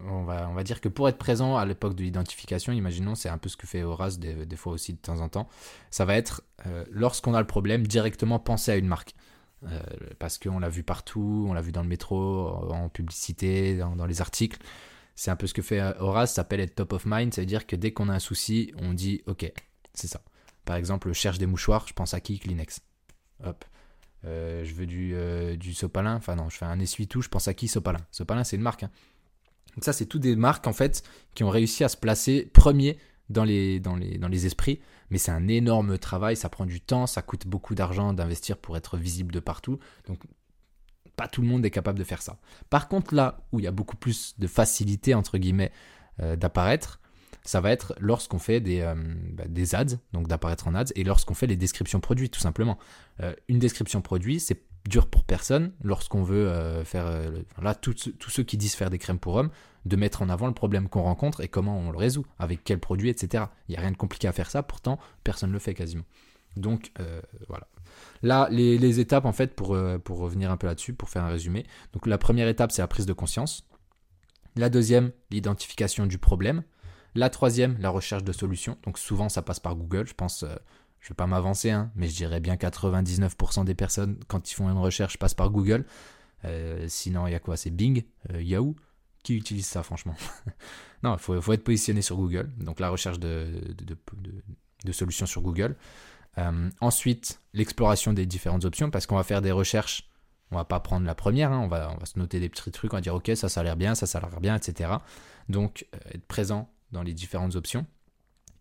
[0.00, 3.48] On va, dire que pour être présent à l'époque de l'identification, imaginons, c'est un peu
[3.48, 5.48] ce que fait Horace des, fois aussi de temps en temps,
[5.90, 9.14] ça va être, euh, lorsqu'on a le problème, directement penser à une marque.
[9.66, 9.80] Euh,
[10.18, 14.20] parce qu'on l'a vu partout, on l'a vu dans le métro, en publicité, dans, les
[14.20, 14.58] articles.
[15.14, 17.40] C'est un peu ce que fait euh, Horace, ça s'appelle être top of mind, ça
[17.40, 19.50] veut dire que dès qu'on a un souci, on dit ok,
[19.94, 20.20] c'est ça.
[20.64, 22.80] Par exemple, cherche des mouchoirs, je pense à qui Kleenex.
[23.44, 23.64] Hop.
[24.22, 25.14] je veux du,
[25.58, 28.00] du sopalin, enfin non, je fais un essuie-tout, je pense à qui Sopalin.
[28.10, 28.84] Sopalin, c'est une marque.
[28.84, 28.90] Hein.
[29.74, 31.02] Donc ça, c'est tout des marques en fait
[31.34, 34.80] qui ont réussi à se placer premier dans les esprits.
[35.10, 38.76] Mais c'est un énorme travail, ça prend du temps, ça coûte beaucoup d'argent d'investir pour
[38.76, 39.78] être visible de partout.
[40.06, 40.20] Donc
[41.16, 42.38] pas tout le monde est capable de faire ça.
[42.70, 45.72] Par contre, là où il y a beaucoup plus de facilité, entre guillemets,
[46.20, 47.00] euh, d'apparaître,
[47.44, 48.94] ça va être lorsqu'on fait des, euh,
[49.32, 52.78] bah, des ads, donc d'apparaître en ads, et lorsqu'on fait les descriptions produits, tout simplement.
[53.22, 57.06] Euh, une description produit, c'est dur pour personne lorsqu'on veut euh, faire
[57.62, 59.50] là tous ceux qui disent faire des crèmes pour hommes
[59.86, 62.78] de mettre en avant le problème qu'on rencontre et comment on le résout avec quel
[62.80, 65.58] produit etc il n'y a rien de compliqué à faire ça pourtant personne ne le
[65.58, 66.04] fait quasiment.
[66.58, 66.92] Donc
[67.48, 67.66] voilà.
[68.20, 71.64] Là les, étapes en fait pour, pour revenir un peu là-dessus pour faire un résumé.
[71.94, 73.66] Donc la première étape c'est la prise de conscience.
[74.54, 76.62] La deuxième l'identification du problème
[77.14, 80.44] la troisième la recherche de solutions donc souvent ça passe par Google je pense
[81.04, 84.70] je vais pas m'avancer, hein, mais je dirais bien 99% des personnes, quand ils font
[84.70, 85.84] une recherche, passent par Google.
[86.46, 87.58] Euh, sinon, il y a quoi?
[87.58, 88.74] C'est Bing, euh, Yahoo
[89.22, 90.14] Qui utilise ça, franchement
[91.02, 92.50] Non, il faut, être positionné sur Google.
[92.56, 93.60] Donc, la recherche de,
[94.92, 95.76] solutions sur Google.
[96.38, 100.08] Euh, ensuite, l'exploration des différentes options, parce qu'on va faire des recherches.
[100.52, 102.70] On va pas prendre la première, hein, on, va, on va se noter des petits
[102.70, 104.56] trucs, on va dire ok, ça, ça a l'air bien, ça, ça a l'air bien,
[104.56, 104.90] etc.
[105.50, 107.84] Donc, être présent dans les différentes options.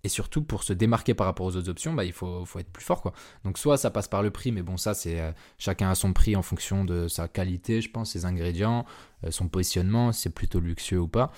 [0.05, 2.83] Et surtout, pour se démarquer par rapport aux autres options, bah, il faut, être plus
[2.83, 3.01] fort.
[3.01, 3.13] Quoi.
[3.45, 6.11] Donc, soit ça passe par le prix, mais bon, ça, c'est euh, chacun a son
[6.11, 8.85] prix en fonction de sa qualité, je pense, ses ingrédients,
[9.23, 11.31] euh, son positionnement, si c'est plutôt luxueux ou pas.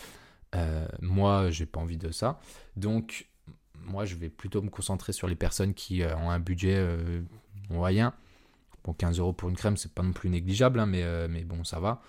[0.55, 2.39] Euh, moi, j'ai pas envie de ça.
[2.75, 3.27] Donc,
[3.75, 6.83] moi, je vais plutôt me concentrer sur les personnes qui ont un budget
[7.69, 8.15] moyen.
[8.83, 11.63] Bon, 15 euros pour une crème, c'est pas non plus négligeable, hein, mais, mais bon,
[11.63, 12.01] ça va.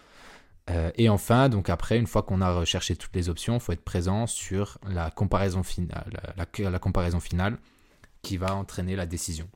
[0.69, 3.73] Euh, et enfin, donc après, une fois qu'on a recherché toutes les options, il faut
[3.73, 6.11] être présent sur la comparaison, finale,
[6.81, 7.59] comparaison finale
[8.23, 9.49] qui va entraîner la décision.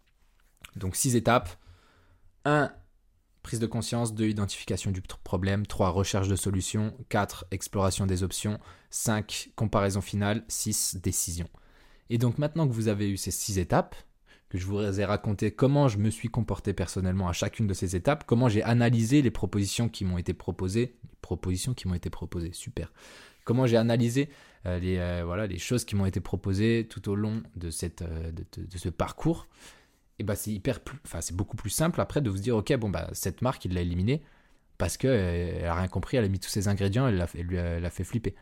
[0.77, 1.49] Donc six étapes.
[2.45, 2.73] 1.
[3.43, 4.15] Prise de conscience.
[4.15, 4.27] 2.
[4.29, 5.67] Identification du problème.
[5.67, 5.91] 3.
[5.91, 6.95] Recherche de solutions.
[7.09, 7.47] 4.
[7.51, 8.61] Exploration des options.
[8.91, 9.51] 5.
[9.57, 10.45] Comparaison finale.
[10.49, 10.99] 6.
[11.03, 11.49] Décision.
[12.11, 13.95] Et donc maintenant que vous avez eu ces six étapes,
[14.51, 17.95] que je vous ai raconté comment je me suis comporté personnellement à chacune de ces
[17.95, 22.11] étapes, comment j'ai analysé les propositions qui m'ont été proposées, les propositions qui m'ont été
[22.11, 22.93] proposées, super.
[23.45, 24.29] Comment j'ai analysé
[24.67, 28.33] euh, les, euh, voilà, les choses qui m'ont été proposées tout au long de, euh,
[28.77, 29.47] ce parcours.
[30.19, 32.91] Et bah c'est hyper, enfin c'est beaucoup plus simple après de vous dire ok bon
[32.91, 34.23] bah cette marque il l'a éliminée
[34.77, 37.27] parce que elle a rien compris, elle a mis tous ses ingrédients, elle l'a
[37.81, 38.35] lui fait flipper.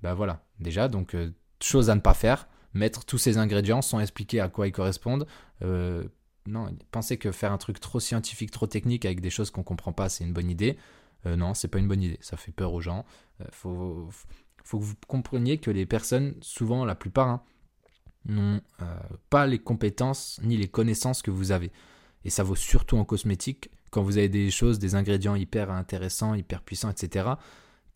[0.00, 1.14] Bah voilà déjà donc
[1.60, 5.26] chose à ne pas faire mettre tous ces ingrédients sans expliquer à quoi ils correspondent.
[5.62, 6.04] Euh,
[6.46, 9.92] non, penser que faire un truc trop scientifique, trop technique avec des choses qu'on comprend
[9.92, 10.78] pas, c'est une bonne idée.
[11.26, 12.18] Euh, non, c'est pas une bonne idée.
[12.20, 13.04] Ça fait peur aux gens.
[13.40, 14.08] Euh, faut,
[14.64, 17.42] faut que vous compreniez que les personnes, souvent la plupart, hein,
[18.26, 18.60] n'ont
[19.30, 21.72] pas les compétences ni les connaissances que vous avez.
[22.24, 23.70] Et ça vaut surtout en cosmétique.
[23.90, 27.30] Quand vous avez des choses, des ingrédients hyper intéressants, hyper puissants, etc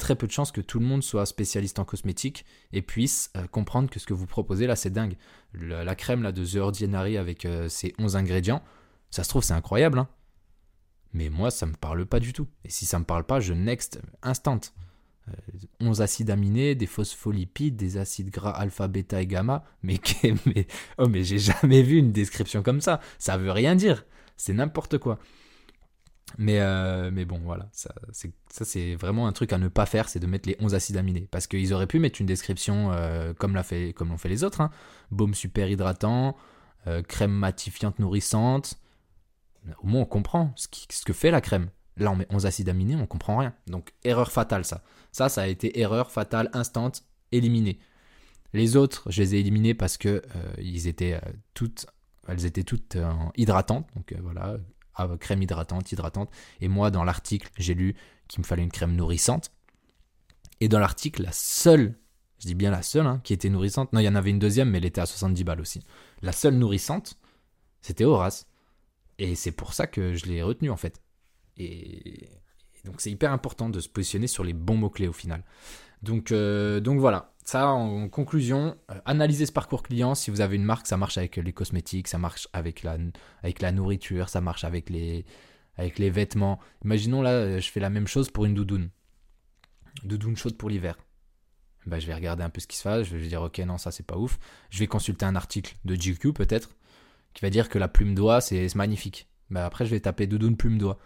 [0.03, 3.47] très peu de chances que tout le monde soit spécialiste en cosmétique et puisse euh,
[3.47, 5.17] comprendre que ce que vous proposez là, c'est dingue.
[5.55, 8.63] la crème là de The Ordinary avec euh, ses 11 ingrédients,
[9.11, 10.01] ça se trouve, c'est incroyable.
[10.01, 10.09] Hein.
[11.13, 12.49] Mais moi, ça me parle pas du tout.
[12.65, 14.61] Et si ça me parle pas, je next instant.
[15.81, 19.63] 11 euh, acides aminés, des phospholipides, des acides gras alpha, bêta et gamma.
[19.85, 20.01] Mais,
[20.47, 20.67] mais
[20.99, 23.01] oh, mais j'ai jamais vu une description comme ça.
[23.21, 24.05] Ça veut rien dire.
[24.37, 25.21] C'est n'importe quoi.
[26.39, 30.19] Mais, euh, mais bon, voilà, ça c'est, vraiment un truc à ne pas faire, c'est
[30.19, 31.29] de mettre les 11 acides aminés.
[31.31, 34.61] Parce qu'ils auraient pu mettre une description euh, comme, l'a fait, l'ont fait les autres.
[34.61, 34.71] Hein.
[35.11, 36.37] Baume super hydratant,
[36.87, 38.79] euh, crème matifiante nourrissante.
[39.83, 40.69] Au moins on comprend ce,
[41.05, 41.71] que fait la crème.
[41.97, 43.55] Là on met 11 acides aminés, on comprend rien.
[43.67, 44.83] Donc erreur fatale ça.
[45.13, 46.91] Ça, ça a été erreur fatale, instant,
[47.33, 47.79] éliminée.
[48.55, 50.23] Les autres, je les ai éliminés parce que
[50.59, 51.21] ils étaient
[51.55, 51.87] toutes,
[52.29, 52.97] elles étaient toutes
[53.37, 53.87] hydratantes.
[53.95, 54.57] Donc voilà,
[55.21, 56.31] crème hydratante, hydratante.
[56.61, 57.95] Et moi, dans l'article, j'ai lu
[58.29, 59.53] qu'il me fallait une crème nourrissante.
[60.61, 61.99] Et dans l'article, la seule,
[62.39, 64.39] je dis bien la seule, hein, qui était nourrissante, non, il y en avait une
[64.39, 65.83] deuxième, mais elle était à 70 balles aussi.
[66.23, 67.19] La seule nourrissante,
[67.81, 68.47] c'était Horace.
[69.19, 71.01] Et c'est pour ça que je l'ai retenu en fait.
[71.57, 72.29] Et,
[72.85, 75.45] donc c'est hyper important de se positionner sur les bons mots-clés au final.
[76.03, 80.15] Donc, euh, donc voilà, ça, en conclusion, euh, analysez ce parcours client.
[80.15, 84.29] Si vous avez une marque, ça marche avec les cosmétiques, ça marche avec la, nourriture,
[84.29, 85.25] ça marche avec les,
[85.77, 86.61] avec les vêtements.
[86.85, 88.91] Imaginons là, euh, je fais la même chose pour une doudoune.
[90.05, 90.97] Doudoune chaude pour l'hiver.
[91.87, 93.09] Bah, je vais regarder un peu ce qui se passe.
[93.09, 94.39] Je vais dire, ok, non, ça c'est pas ouf.
[94.71, 96.77] Je vais consulter un article de GQ peut-être
[97.35, 99.29] qui va dire que la plume d'oie c'est magnifique.
[99.51, 100.99] Bah, après, je vais taper doudoune plume d'oie.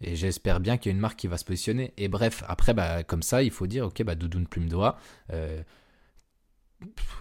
[0.00, 1.94] Et j'espère bien qu'il y a une marque qui va se positionner.
[1.96, 4.98] Et bref, après, bah, comme ça, il faut dire, ok, bah, doudoune plume d'oie,
[5.32, 5.62] euh,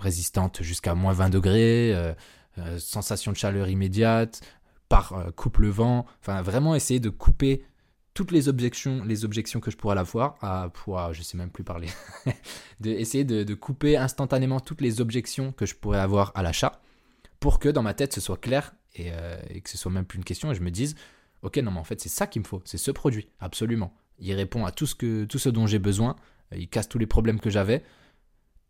[0.01, 2.13] résistante jusqu'à moins 20 degrés, euh,
[2.57, 4.41] euh, sensation de chaleur immédiate,
[4.89, 6.05] par coupe le vent.
[6.21, 7.65] Enfin, vraiment essayer de couper
[8.13, 11.63] toutes les objections, les objections que je pourrais avoir, à, pour, je sais même plus
[11.63, 11.88] parler,
[12.79, 16.81] de essayer de, couper instantanément toutes les objections que je pourrais avoir à l'achat,
[17.39, 19.11] pour que dans ma tête ce soit clair et,
[19.49, 20.95] et que ce soit même plus une question et je me dise,
[21.45, 23.93] ok, non, mais en fait, c'est ça qu'il me faut, c'est ce produit, absolument.
[24.17, 26.15] Il répond à tout ce, que, tout ce dont j'ai besoin,
[26.51, 27.84] euh, il casse tous les problèmes que j'avais.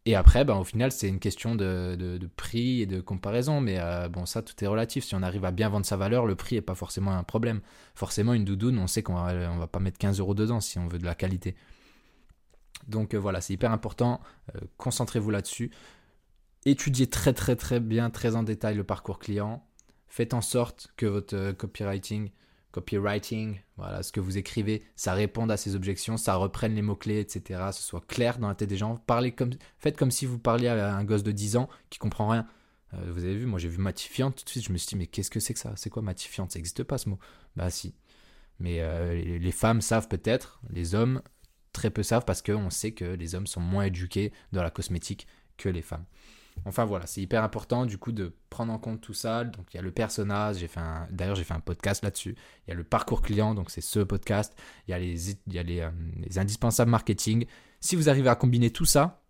[0.06, 3.60] Et après, ben, au final, c'est une question de, prix et de comparaison.
[3.62, 5.04] Mais euh, bon, ça, tout est relatif.
[5.04, 7.62] Si on arrive à bien vendre sa valeur, le prix n'est pas forcément un problème.
[7.96, 10.88] Forcément, une doudoune, on sait qu'on on va pas mettre 15 euros dedans si on
[10.88, 11.56] veut de la qualité.
[12.88, 14.22] Donc euh, voilà, c'est hyper important.
[14.78, 15.72] Concentrez-vous là-dessus.
[16.66, 19.66] Étudiez très très très bien, très en détail le parcours client.
[20.08, 22.30] Faites en sorte que votre copywriting
[22.76, 27.20] copywriting, voilà, ce que vous écrivez, ça réponde à ces objections, ça reprenne les mots-clés,
[27.20, 28.98] etc., ce soit clair dans la tête des gens.
[29.08, 32.28] Parlez comme, faites comme si vous parliez à un gosse de 10 ans qui comprend
[32.28, 32.46] rien.
[32.94, 34.96] Euh, vous avez vu, moi j'ai vu matifiante tout de suite, je me suis dit,
[34.98, 35.74] mais qu'est-ce que c'est que ça?
[35.78, 36.52] C'est quoi matifiante?
[36.52, 37.20] Ça n'existe pas ce mot?
[37.56, 37.96] Bah si.
[38.60, 41.22] Mais euh, les, femmes savent peut-être, les hommes
[41.72, 45.28] très peu savent parce qu'on sait que les hommes sont moins éduqués dans la cosmétique
[45.58, 46.06] que les femmes.
[46.64, 49.44] Enfin voilà, c'est hyper important du coup de prendre en compte tout ça.
[49.44, 50.80] Donc il y a le personnage, j'ai fait
[51.12, 52.36] d'ailleurs j'ai fait un podcast là-dessus.
[52.66, 54.56] Il y a le parcours client, donc c'est ce podcast.
[54.88, 55.92] Il y a les, il y a les, euh,
[56.38, 57.46] indispensables marketing.
[57.82, 59.22] Si vous arrivez à combiner tout ça,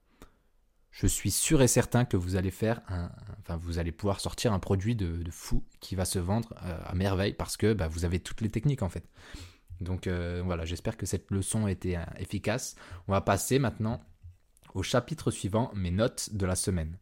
[0.92, 3.12] je suis sûr et certain que vous allez faire un,
[3.42, 6.96] enfin vous allez pouvoir sortir un produit de, fou qui va se vendre euh, à
[6.96, 9.10] merveille parce que bah, vous avez toutes les techniques en fait.
[9.82, 12.78] Donc euh, voilà, j'espère que cette leçon a été efficace.
[13.10, 14.02] On va passer maintenant
[14.74, 16.98] au chapitre suivant, mes notes de la semaine.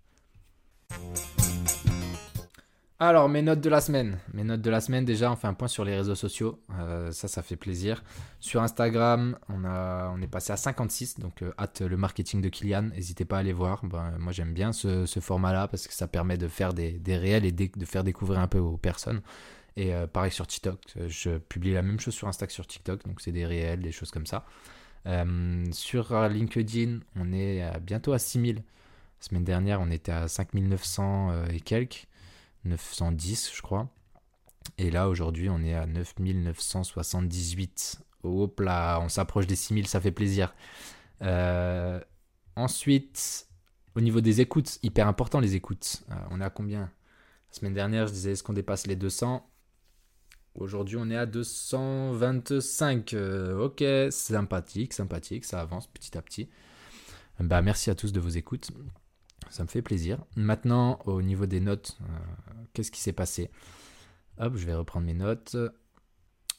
[3.05, 4.17] Alors, mes notes de la semaine.
[4.33, 6.63] Mes notes de la semaine, déjà, on fait un point sur les réseaux sociaux.
[6.79, 8.01] Euh, ça, ça fait plaisir.
[8.39, 12.83] Sur Instagram, on, est passé à 56, donc euh, hâte le marketing de Kylian.
[12.83, 13.83] N'hésitez pas à aller voir.
[13.83, 17.51] Ben, moi, j'aime bien ce, format-là parce que ça permet de faire des, réels et
[17.51, 19.21] de, faire découvrir un peu aux personnes.
[19.75, 20.79] Et euh, pareil sur TikTok,
[21.09, 24.11] je publie la même chose sur Insta sur TikTok, donc c'est des réels, des choses
[24.11, 24.45] comme ça.
[25.73, 28.63] sur LinkedIn, on est bientôt à 6000
[29.23, 32.07] semaine dernière, on était à 5900 euh, et quelques,
[32.65, 33.87] 910 je crois.
[34.77, 38.01] Et là, aujourd'hui, on est à 9978.
[38.23, 40.53] Hop là, on s'approche des 6000, ça fait plaisir.
[41.21, 42.01] Euh,
[42.55, 43.47] ensuite,
[43.95, 46.03] au niveau des écoutes, hyper important les écoutes.
[46.09, 46.81] Euh, on est à combien?
[46.81, 46.89] La
[47.51, 49.45] semaine dernière, je disais, est-ce qu'on dépasse les 200
[50.55, 53.15] Aujourd'hui, on est à 225.
[53.59, 56.49] ok, sympathique, sympathique, ça avance petit à petit.
[57.39, 58.69] Bah, merci à tous de vos écoutes.
[59.53, 60.17] Ça me fait plaisir.
[60.35, 63.51] Maintenant, au niveau des notes, euh, qu'est-ce qui s'est passé?
[64.39, 65.55] Hop, je vais reprendre mes notes.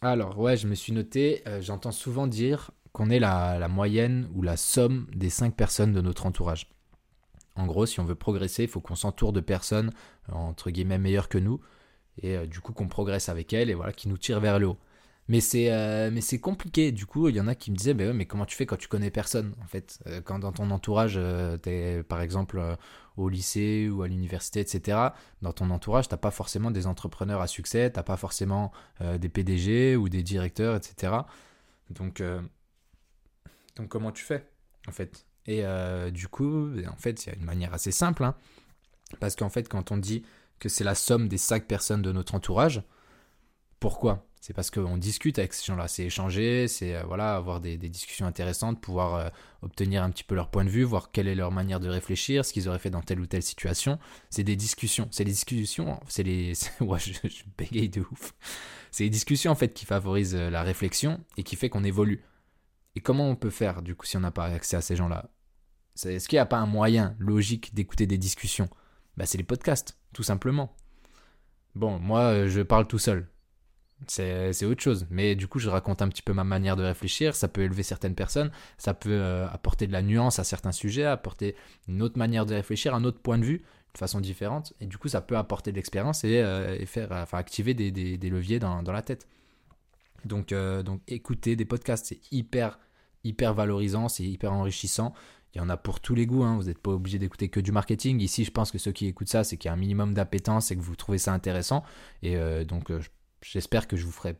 [0.01, 4.43] Alors, ouais, je me suis noté, euh, j'entends souvent dire qu'on est la, moyenne ou
[4.43, 6.71] la somme des cinq personnes de notre entourage.
[7.57, 9.91] En gros, si on veut progresser, il faut qu'on s'entoure de personnes,
[10.31, 11.61] entre guillemets, meilleures que nous,
[12.23, 14.69] et euh, du coup qu'on progresse avec elles, et voilà, qui nous tirent vers le
[14.69, 14.79] haut.
[15.29, 16.93] Mais c'est euh, mais c'est compliqué.
[16.93, 18.77] Du coup, il y en a qui me disaient, bah mais comment tu fais quand
[18.77, 22.77] tu connais personne En fait, euh, quand dans ton entourage, euh, tu es par exemple
[23.17, 24.99] au lycée ou à l'université, etc.
[25.41, 29.97] Dans ton entourage, t'as pas forcément des entrepreneurs à succès, t'as pas forcément des PDG
[29.97, 31.13] ou des directeurs, etc.
[31.91, 32.23] Donc,
[33.77, 34.47] donc comment tu fais
[34.89, 35.27] en fait?
[35.47, 35.63] Et
[36.11, 38.35] du coup, en fait, il y a une manière assez simple, hein.
[39.21, 40.25] parce qu'en fait, quand on dit
[40.59, 42.83] que c'est la somme des cinq personnes de notre entourage,
[43.79, 44.27] pourquoi?
[44.47, 48.79] C'est parce qu'on discute avec ces gens-là, c'est échanger, c'est euh, avoir des, discussions intéressantes,
[48.79, 49.29] pouvoir euh,
[49.63, 52.45] obtenir un petit peu leur point de vue, voir quelle est leur manière de réfléchir,
[52.45, 53.99] ce qu'ils auraient fait dans telle ou telle situation.
[54.29, 58.35] C'est des discussions, c'est les discussions, c'est les, ouais, je, je bégaye de ouf.
[58.91, 62.23] C'est les discussions en fait qui favorisent euh, la réflexion et qui fait qu'on évolue.
[62.97, 65.31] Et comment on peut faire du coup si on n'a pas accès à ces gens-là?
[66.05, 68.69] Est-ce qu'il n'y a pas un moyen logique d'écouter des discussions?
[69.17, 70.77] Bah, c'est les podcasts, tout simplement.
[71.75, 73.27] Bon, moi, je parle tout seul
[74.07, 75.07] c'est autre chose.
[75.11, 77.35] Mais du coup, je raconte un petit peu ma manière de réfléchir.
[77.35, 81.05] Ça peut élever certaines personnes, ça peut euh, apporter de la nuance à certains sujets,
[81.05, 81.57] apporter
[81.89, 83.63] une autre manière de réfléchir, un autre point de vue,
[83.95, 84.75] de façon différente.
[84.81, 87.91] Et du coup, ça peut apporter de l'expérience et, euh, faire, enfin, activer des,
[88.31, 89.27] leviers dans, la tête.
[90.25, 92.79] Donc, euh, donc, écouter des podcasts, c'est hyper,
[93.25, 95.15] hyper valorisant, c'est hyper enrichissant.
[95.55, 96.57] Il y en a pour tous les goûts, hein.
[96.57, 98.21] vous n'êtes pas obligé d'écouter que du marketing.
[98.21, 100.73] Ici, je pense que ceux qui écoutent ça, c'est qu'il y a un minimum d'appétence
[100.73, 101.85] et que vous trouvez ça intéressant.
[102.25, 102.91] Et donc,
[103.45, 104.35] J'espère que je vous ferai,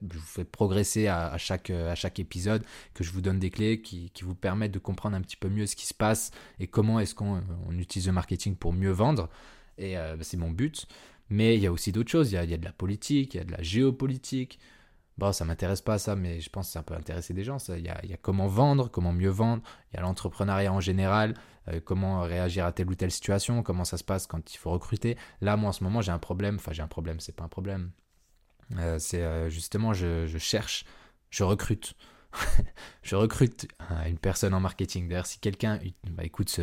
[0.51, 2.65] progresser à, chaque, à chaque épisode,
[2.95, 5.51] que je vous donne des clés qui, qui, vous permettent de comprendre un petit peu
[5.51, 8.91] mieux ce qui se passe et comment est-ce qu'on on utilise le marketing pour mieux
[8.91, 9.29] vendre.
[9.77, 10.87] Et euh, c'est mon but.
[11.29, 12.33] Mais il y a aussi d'autres choses.
[12.33, 14.59] Il y a, il y a, de la politique, il y a de la géopolitique.
[15.19, 17.59] Bon, ça m'intéresse pas ça, mais je pense que ça peut intéresser des gens.
[17.69, 19.63] Il, y a, il y a comment vendre, comment mieux vendre.
[19.93, 21.35] Il y a l'entrepreneuriat en général,
[21.69, 24.71] euh, comment réagir à telle ou telle situation, comment ça se passe quand il faut
[24.71, 25.19] recruter.
[25.43, 26.55] Là, moi, en ce moment, j'ai un problème.
[26.57, 27.91] Enfin, j'ai un problème, c'est pas un problème
[28.79, 30.85] euh, c'est euh, justement, je, cherche,
[31.31, 31.95] je recrute.
[33.03, 33.69] je recrute
[34.07, 35.09] une personne en marketing.
[35.09, 35.79] D'ailleurs, si quelqu'un
[36.11, 36.61] bah, écoute,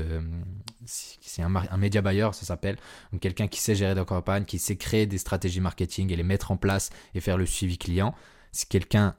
[0.86, 2.78] c'est un, un média buyer, ça s'appelle,
[3.14, 6.24] donc quelqu'un qui sait gérer des campagnes, qui sait créer des stratégies marketing et les
[6.24, 8.14] mettre en place et faire le suivi client,
[8.52, 9.16] si quelqu'un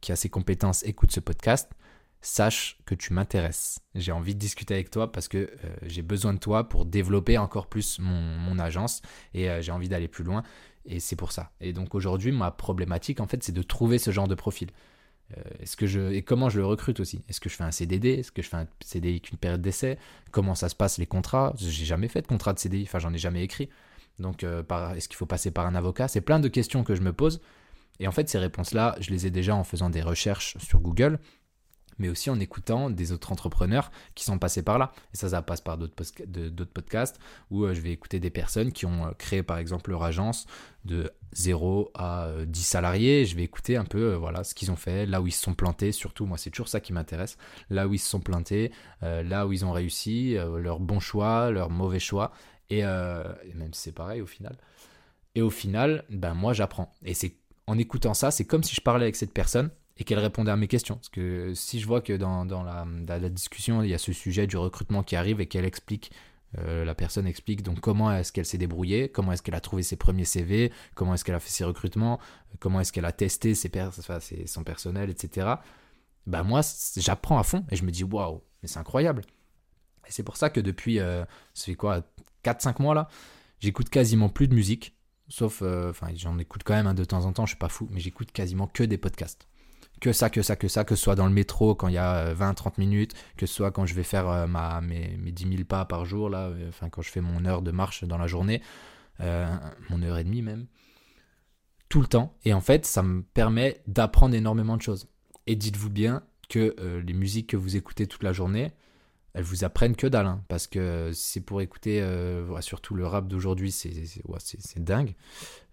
[0.00, 1.70] qui a ces compétences écoute ce podcast,
[2.20, 3.80] sache que tu m'intéresses.
[3.94, 7.38] J'ai envie de discuter avec toi parce que euh, j'ai besoin de toi pour développer
[7.38, 9.00] encore plus mon, agence
[9.32, 10.42] et j'ai envie d'aller plus loin.
[10.84, 11.50] Et c'est pour ça.
[11.60, 14.70] Et donc aujourd'hui, ma problématique, en fait, c'est de trouver ce genre de profil.
[15.36, 17.22] Euh, est-ce que je, et comment je le recrute aussi?
[17.28, 19.62] Est-ce que je fais un CDD Est-ce que je fais un CDI avec une période
[19.62, 19.98] d'essai?
[20.30, 21.52] Comment ça se passe les contrats?
[21.56, 23.68] J'ai jamais fait de contrat de CDI, enfin j'en ai jamais écrit.
[24.18, 24.62] Donc euh,
[24.96, 26.08] est-ce qu'il faut passer par un avocat?
[26.08, 27.40] C'est plein de questions que je me pose.
[28.00, 31.18] Et en fait, ces réponses-là, je les ai déjà en faisant des recherches sur Google
[32.00, 34.92] mais aussi en écoutant des autres entrepreneurs qui sont passés par là.
[35.14, 35.94] Et ça, ça passe par d'autres
[36.72, 40.02] podcasts où euh, je vais écouter des personnes qui ont euh, créé par exemple leur
[40.02, 40.46] agence
[40.86, 43.26] de 0 à 10 euh, salariés.
[43.26, 45.54] Je vais écouter un peu voilà, ce qu'ils ont fait, là où ils se sont
[45.54, 45.92] plantés.
[45.92, 47.36] Surtout, moi, c'est toujours ça qui m'intéresse.
[47.68, 51.70] Là où ils se sont plantés, là où ils ont réussi, leurs bons choix, leurs
[51.70, 52.32] mauvais choix.
[52.70, 54.56] Et, et même c'est pareil au final.
[55.34, 56.92] Et au final, ben moi j'apprends.
[57.04, 57.34] Et c'est
[57.66, 60.56] en écoutant ça, c'est comme si je parlais avec cette personne et qu'elle répondait à
[60.56, 60.96] mes questions.
[60.96, 64.56] Parce que si je vois que dans, la, discussion, il y a ce sujet du
[64.56, 66.10] recrutement qui arrive et qu'elle explique,
[66.58, 69.82] euh, la personne explique donc comment est-ce qu'elle s'est débrouillée, comment est-ce qu'elle a trouvé
[69.82, 72.18] ses premiers CV, comment est-ce qu'elle a fait ses recrutements,
[72.58, 73.70] comment est-ce qu'elle a testé ses,
[74.46, 75.54] son personnel, etc.
[76.26, 76.62] Bah moi,
[76.96, 79.22] j'apprends à fond et je me dis waouh, mais c'est incroyable.
[80.08, 82.02] Et c'est pour ça que depuis, euh, ça fait quoi,
[82.42, 83.08] 4-5 mois là,
[83.60, 84.96] j'écoute quasiment plus de musique.
[85.28, 87.68] Sauf, euh, enfin, j'en écoute quand même un de temps en temps, je suis pas
[87.68, 89.49] fou, mais j'écoute quasiment que des podcasts
[90.00, 91.98] que ça, que ça, que ça, que ce soit dans le métro quand il y
[91.98, 94.46] a 20-30 euh, minutes, que ce soit quand je vais faire euh,
[94.80, 97.62] mes, mes 10 000 pas par jour, là, euh, enfin quand je fais mon heure
[97.62, 98.62] de marche dans la journée,
[99.20, 100.66] mon heure et demie même,
[101.90, 102.34] tout le temps.
[102.46, 105.08] Et en fait, ça me permet d'apprendre énormément de choses.
[105.46, 106.74] Et dites-vous bien que
[107.06, 108.72] les musiques que vous écoutez toute la journée,
[109.34, 110.24] elles vous apprennent que dalle.
[110.24, 112.02] Hein, parce que c'est pour écouter,
[112.60, 115.14] surtout le rap d'aujourd'hui, c'est dingue.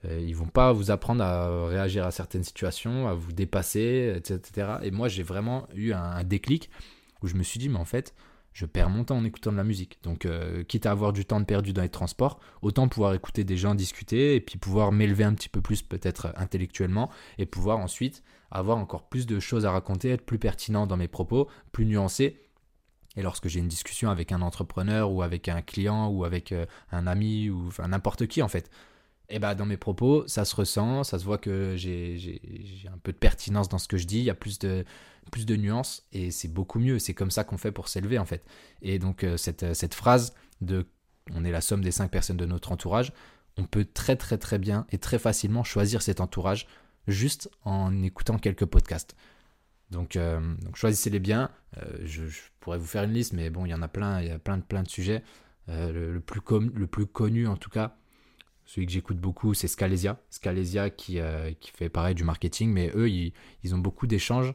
[0.05, 4.75] Euh, ils vont pas vous apprendre à réagir à certaines situations, à vous dépasser, etc.
[4.83, 6.69] Et moi, j'ai vraiment eu un, déclic
[7.21, 8.13] où je me suis dit, mais en fait,
[8.53, 9.99] je perds mon temps en écoutant de la musique.
[10.03, 13.57] Donc, euh, quitte à avoir du temps perdu dans les transports, autant pouvoir écouter des
[13.57, 18.23] gens discuter et puis pouvoir m'élever un petit peu plus peut-être intellectuellement et pouvoir ensuite
[18.49, 22.41] avoir encore plus de choses à raconter, être plus pertinent dans mes propos, plus nuancé.
[23.15, 26.65] Et lorsque j'ai une discussion avec un entrepreneur ou avec un client ou avec euh,
[26.91, 28.69] un ami ou n'importe qui en fait,
[29.29, 32.49] eh ben, dans mes propos, ça se ressent, ça se voit que j'ai
[32.93, 34.85] un peu de pertinence dans ce que je dis, il y a plus de,
[35.31, 36.99] plus de nuances et c'est beaucoup mieux.
[36.99, 38.45] C'est comme ça qu'on fait pour s'élever en fait.
[38.81, 40.85] Et donc euh, cette, cette phrase de
[41.33, 43.11] on est la somme des cinq personnes de notre entourage,
[43.57, 46.67] on peut très très très bien et très facilement choisir cet entourage
[47.07, 49.15] juste en écoutant quelques podcasts.
[49.89, 51.49] Donc, euh, choisissez-les bien.
[51.77, 52.23] Euh, je,
[52.59, 54.39] pourrais vous faire une liste, mais bon, il y en a plein, il y a
[54.39, 55.23] plein de, plein de sujets.
[55.67, 56.41] le, plus
[56.73, 57.97] le plus connu en tout cas,
[58.67, 60.19] celui que j'écoute beaucoup, c'est Scalesia.
[60.29, 63.33] Scalesia qui, euh, fait pareil du marketing, mais eux, ils,
[63.73, 64.53] ont beaucoup d'échanges.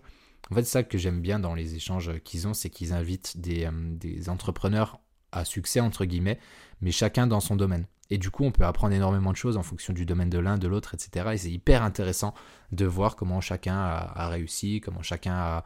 [0.50, 3.64] En fait, ça que j'aime bien dans les échanges qu'ils ont, c'est qu'ils invitent des,
[3.64, 5.00] euh, des, entrepreneurs
[5.32, 6.38] à succès, entre guillemets,
[6.82, 7.86] mais chacun dans son domaine.
[8.10, 10.58] Et du coup, on peut apprendre énormément de choses en fonction du domaine de l'un,
[10.58, 11.30] de l'autre, etc.
[11.32, 12.34] Et c'est hyper intéressant
[12.70, 15.64] de voir comment chacun a, réussi, comment chacun a,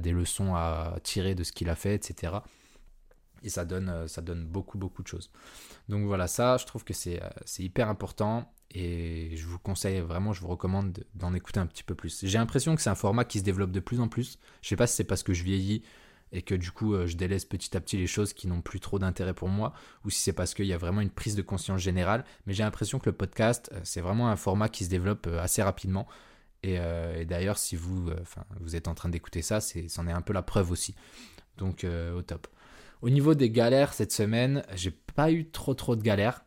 [0.00, 2.34] des leçons à tirer de ce qu'il a fait, etc.
[3.42, 5.30] Et ça donne, euh, ça donne beaucoup, beaucoup de choses.
[5.88, 7.20] Donc voilà, ça, je trouve que c'est
[7.58, 8.52] hyper important.
[8.70, 12.20] Et je vous conseille vraiment, je vous recommande d'en écouter un petit peu plus.
[12.24, 14.38] J'ai l'impression que c'est un format qui se développe de plus en plus.
[14.60, 15.82] Je sais pas si c'est parce que je vieillis
[16.32, 18.80] et que du coup euh, je délaisse petit à petit les choses qui n'ont plus
[18.80, 19.72] trop d'intérêt pour moi,
[20.04, 22.24] ou si c'est parce qu'il y a vraiment une prise de conscience générale.
[22.46, 25.40] Mais j'ai l'impression que le podcast, euh, c'est vraiment un format qui se développe euh,
[25.40, 26.06] assez rapidement.
[26.64, 26.76] Et,
[27.24, 28.10] d'ailleurs, si vous,
[28.58, 30.96] vous êtes en train d'écouter ça, c'en est, un peu la preuve aussi.
[31.56, 32.48] Donc au top.
[33.02, 36.44] Au niveau des galères cette semaine, j'ai pas eu trop trop de galères.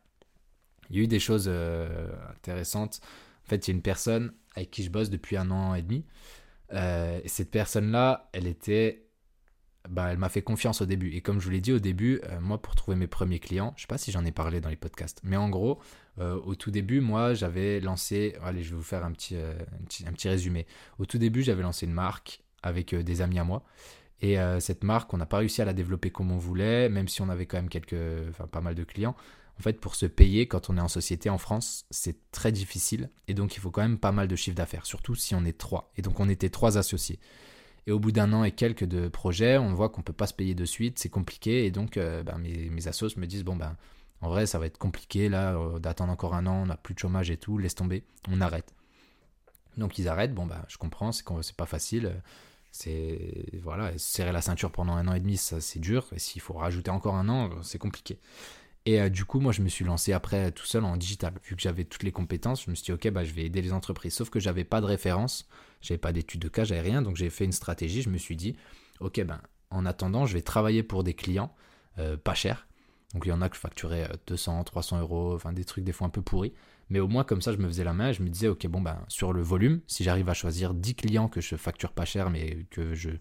[0.90, 1.50] Il y a eu des choses
[2.30, 3.00] intéressantes.
[3.46, 5.82] En fait, il y a une personne avec qui je bosse depuis un an et
[5.82, 6.06] demi.
[6.74, 9.12] et cette personne-là, elle était
[9.90, 11.14] bah, elle m'a fait confiance au début.
[11.14, 13.74] Et comme je vous l'ai dit au début, euh, moi, pour trouver mes premiers clients,
[13.76, 15.80] je sais pas si j'en ai parlé dans les podcasts, mais en gros,
[16.20, 19.60] euh, au tout début, moi, j'avais lancé, allez, je vais vous faire euh,
[20.06, 20.68] un petit, résumé.
[21.00, 23.64] Au tout début, j'avais lancé une marque avec des amis à moi.
[24.22, 27.22] Et cette marque, on n'a pas réussi à la développer comme on voulait, même si
[27.24, 27.96] on avait quand même quelques,
[28.30, 29.16] enfin, pas mal de clients.
[29.60, 33.10] En fait, pour se payer quand on est en société en France, c'est très difficile.
[33.28, 35.58] Et donc, il faut quand même pas mal de chiffre d'affaires, surtout si on est
[35.58, 35.92] trois.
[35.98, 37.20] Et donc, on était trois associés.
[37.88, 40.28] Et au bout d'un an et quelques de projets, on voit qu'on ne peut pas
[40.28, 41.66] se payer de suite, c'est compliqué.
[41.66, 43.76] Et donc, euh, ben, mes, mes assos me disent, bon, ben,
[44.22, 46.94] en vrai, ça va être compliqué, là, euh, d'attendre encore un an, on n'a plus
[46.94, 48.74] de chômage et tout, laisse tomber, on arrête.
[49.78, 52.22] Donc, ils arrêtent, bon, ben, je comprends, c'est, c'est pas facile.
[52.72, 56.08] C'est, voilà, serrer la ceinture pendant un an et demi, ça, c'est dur.
[56.16, 58.18] Et s'il faut rajouter encore un an, c'est compliqué.
[58.86, 61.34] Et euh, du coup, moi, je me suis lancé après tout seul en digital.
[61.44, 63.62] Vu que j'avais toutes les compétences, je me suis dit, ok, bah, je vais aider
[63.62, 64.16] les entreprises.
[64.16, 65.48] Sauf que j'avais pas de référence,
[65.82, 67.02] j'avais pas d'études de cas, j'avais rien.
[67.02, 68.02] Donc j'ai fait une stratégie.
[68.02, 68.56] Je me suis dit,
[69.00, 71.54] ok, ben, en attendant, je vais travailler pour des clients
[72.00, 72.68] euh, pas chers.
[73.14, 75.84] Donc il y en a que je facturais 200, euh, 300 euros, enfin des trucs
[75.84, 76.54] des fois un peu pourris.
[76.92, 78.68] Mais au moins comme ça, je me faisais la main et je me disais, ok,
[78.68, 82.04] bon, ben, sur le volume, si j'arrive à choisir 10 clients que je facture pas
[82.04, 83.12] cher, mais que je,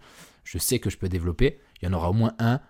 [0.58, 2.60] sais que je peux développer, il y en aura au moins un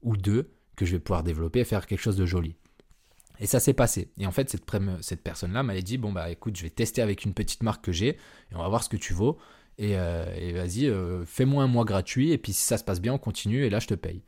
[0.00, 2.56] ou deux que je vais pouvoir développer et faire quelque chose de joli.
[3.40, 4.10] Et ça s'est passé.
[4.16, 4.64] Et en fait, cette,
[5.02, 7.92] cette personne-là m'avait dit, bon, bah écoute, je vais tester avec une petite marque que
[7.92, 9.36] j'ai, et on va voir ce que tu vaux.
[9.76, 13.12] Et, euh, vas-y, euh, fais-moi un mois gratuit, et puis si ça se passe bien,
[13.12, 14.22] on continue, et là, je te paye.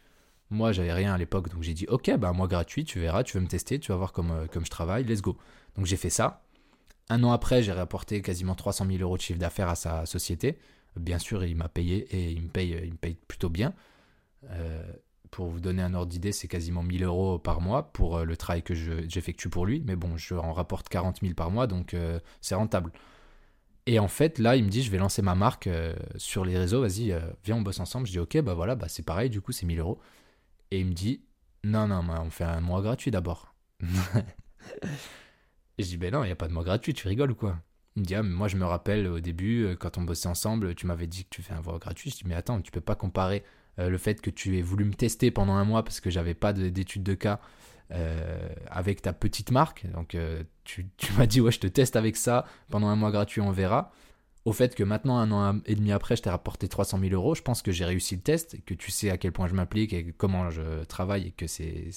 [0.51, 3.23] Moi, j'avais rien à l'époque, donc j'ai dit, ok, bah un mois gratuit, tu verras,
[3.23, 5.37] tu veux me tester, tu vas voir comme, euh, comme je travaille, let's go.
[5.77, 6.43] Donc j'ai fait ça.
[7.09, 10.59] Un an après, j'ai rapporté quasiment 300 000 euros de chiffre d'affaires à sa société.
[10.97, 13.75] Bien sûr, il m'a payé, et il me paye, il me paye plutôt bien
[15.31, 18.37] pour vous donner un ordre d'idée, c'est quasiment 1000 euros par mois pour euh, le
[18.37, 19.83] travail que j'effectue pour lui.
[19.87, 22.93] Mais bon, je en rapporte 40 000 par mois, donc euh, c'est rentable.
[23.87, 26.59] Et en fait, là, il me dit, je vais lancer ma marque euh, sur les
[26.59, 28.07] réseaux, vas-y, viens, on bosse ensemble.
[28.07, 29.99] Je dis, ok, bah voilà, bah c'est pareil, du coup, c'est 1000 euros.
[30.71, 31.23] Et il me dit,
[31.65, 33.55] non, non, on fait un mois gratuit d'abord.
[35.79, 37.59] je dis, ben non, il n'y a pas de mois gratuit, tu rigoles ou quoi?
[37.97, 40.75] Il me dit, ah, mais moi, je me rappelle au début, quand on bossait ensemble,
[40.75, 42.11] tu m'avais dit que tu fais un mois gratuit.
[42.11, 43.45] Je dis, mais attends, tu peux pas comparer
[43.81, 46.35] euh, le fait que tu aies voulu me tester pendant un mois parce que j'avais
[46.35, 47.41] pas d'études de cas
[47.93, 49.87] euh, avec ta petite marque.
[49.93, 53.41] Donc euh, tu, m'as dit ouais je te teste avec ça pendant un mois gratuit
[53.41, 53.93] on verra.
[54.45, 57.35] Au fait que maintenant un an et demi après je t'ai rapporté 300 000 euros,
[57.35, 59.93] je pense que j'ai réussi le test que tu sais à quel point je m'applique
[59.93, 61.91] et comment je travaille et que c'est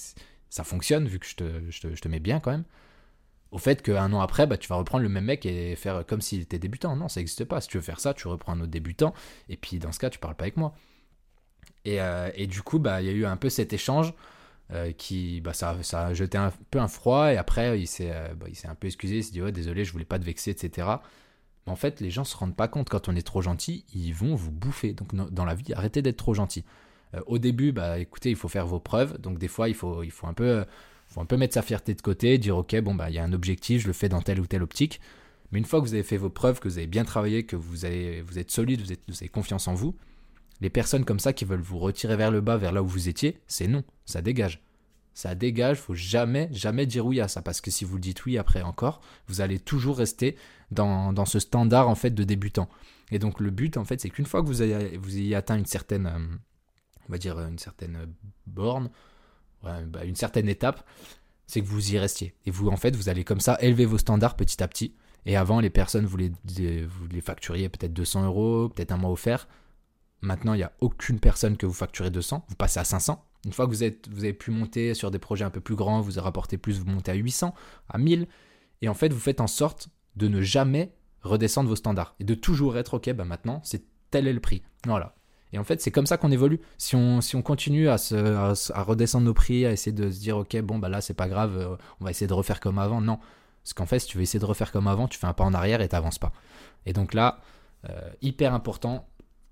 [0.49, 2.65] ça fonctionne vu que je te, mets bien quand même.
[3.51, 6.21] Au fait qu'un an après, bah, tu vas reprendre le même mec et faire comme
[6.21, 6.95] s'il était débutant.
[6.95, 7.62] Non, ça n'existe pas.
[7.62, 9.13] Si tu veux faire ça, tu reprends un autre débutant
[9.49, 10.75] et puis dans ce cas, tu parles pas avec moi.
[11.88, 14.13] Euh, et, du coup, bah, il y a eu un peu cet échange
[14.71, 17.32] euh, qui, bah, ça, ça, a jeté un peu un froid.
[17.32, 19.17] Et après, il s'est euh, bah, un peu excusé.
[19.17, 20.88] Il s'est dit, ouais, désolé, je voulais pas te vexer, etc.
[21.65, 24.13] Mais en fait, les gens se rendent pas compte quand on est trop gentil, ils
[24.13, 24.93] vont vous bouffer.
[24.93, 26.63] Donc, dans la vie, arrêtez d'être trop gentil.
[27.28, 29.19] au début, bah, écoutez, il faut faire vos preuves.
[29.19, 30.65] Donc, des fois, il faut, un peu.
[31.38, 33.88] mettre sa fierté de côté, dire ok, bon, bah, il y a un objectif, je
[33.88, 34.99] le fais dans telle ou telle optique.
[35.52, 37.56] Mais une fois que vous avez fait vos preuves, que vous avez bien travaillé, que
[37.56, 39.95] vous, êtes solide, vous, vous avez confiance en vous,
[40.62, 43.08] les personnes comme ça qui veulent vous retirer vers le bas, vers là où vous
[43.08, 44.62] étiez, c'est non, ça dégage.
[45.13, 48.38] Ça dégage, faut jamais, jamais dire oui à ça, parce que si vous dites oui
[48.38, 50.36] après encore, vous allez toujours rester
[50.71, 52.67] dans, ce standard en fait de débutant.
[53.12, 55.56] Et donc le but en fait, c'est qu'une fois que vous ayez, vous ayez atteint
[55.56, 56.36] une certaine, euh,
[57.08, 57.98] on va dire une certaine
[58.48, 58.90] borne,
[59.62, 60.85] bah, une certaine étape,
[61.46, 62.33] c'est que vous y restiez.
[62.46, 64.96] Et vous en fait, vous allez comme ça élever vos standards petit à petit.
[65.25, 66.31] Et avant, les personnes, vous les,
[66.85, 69.48] vous les facturiez peut-être 200 euros, peut-être un mois offert.
[70.21, 72.46] Maintenant, il n'y a aucune personne que vous facturez 200.
[72.48, 73.23] Vous passez à 500.
[73.46, 75.75] Une fois que vous, êtes, vous avez pu monter sur des projets un peu plus
[75.75, 77.54] grands, vous rapportez plus, vous montez à 800,
[77.89, 78.27] à 1000.
[78.81, 82.15] Et en fait, vous faites en sorte de ne jamais redescendre vos standards.
[82.19, 84.62] Et de toujours être, OK, bah maintenant, c'est tel est le prix.
[84.85, 85.15] Voilà.
[85.52, 86.60] Et en fait, c'est comme ça qu'on évolue.
[86.77, 90.19] Si on, si on continue à, se, à, redescendre nos prix, à essayer de se
[90.19, 92.79] dire, ok, bon, bah là, c'est pas grave, euh, on va essayer de refaire comme
[92.79, 93.02] avant.
[93.02, 93.19] Non.
[93.63, 95.44] Parce qu'en fait, si tu veux essayer de refaire comme avant, tu fais un pas
[95.44, 96.33] en arrière et t'avances pas.
[96.85, 97.39] Et donc là,
[97.89, 99.08] euh, hyper important,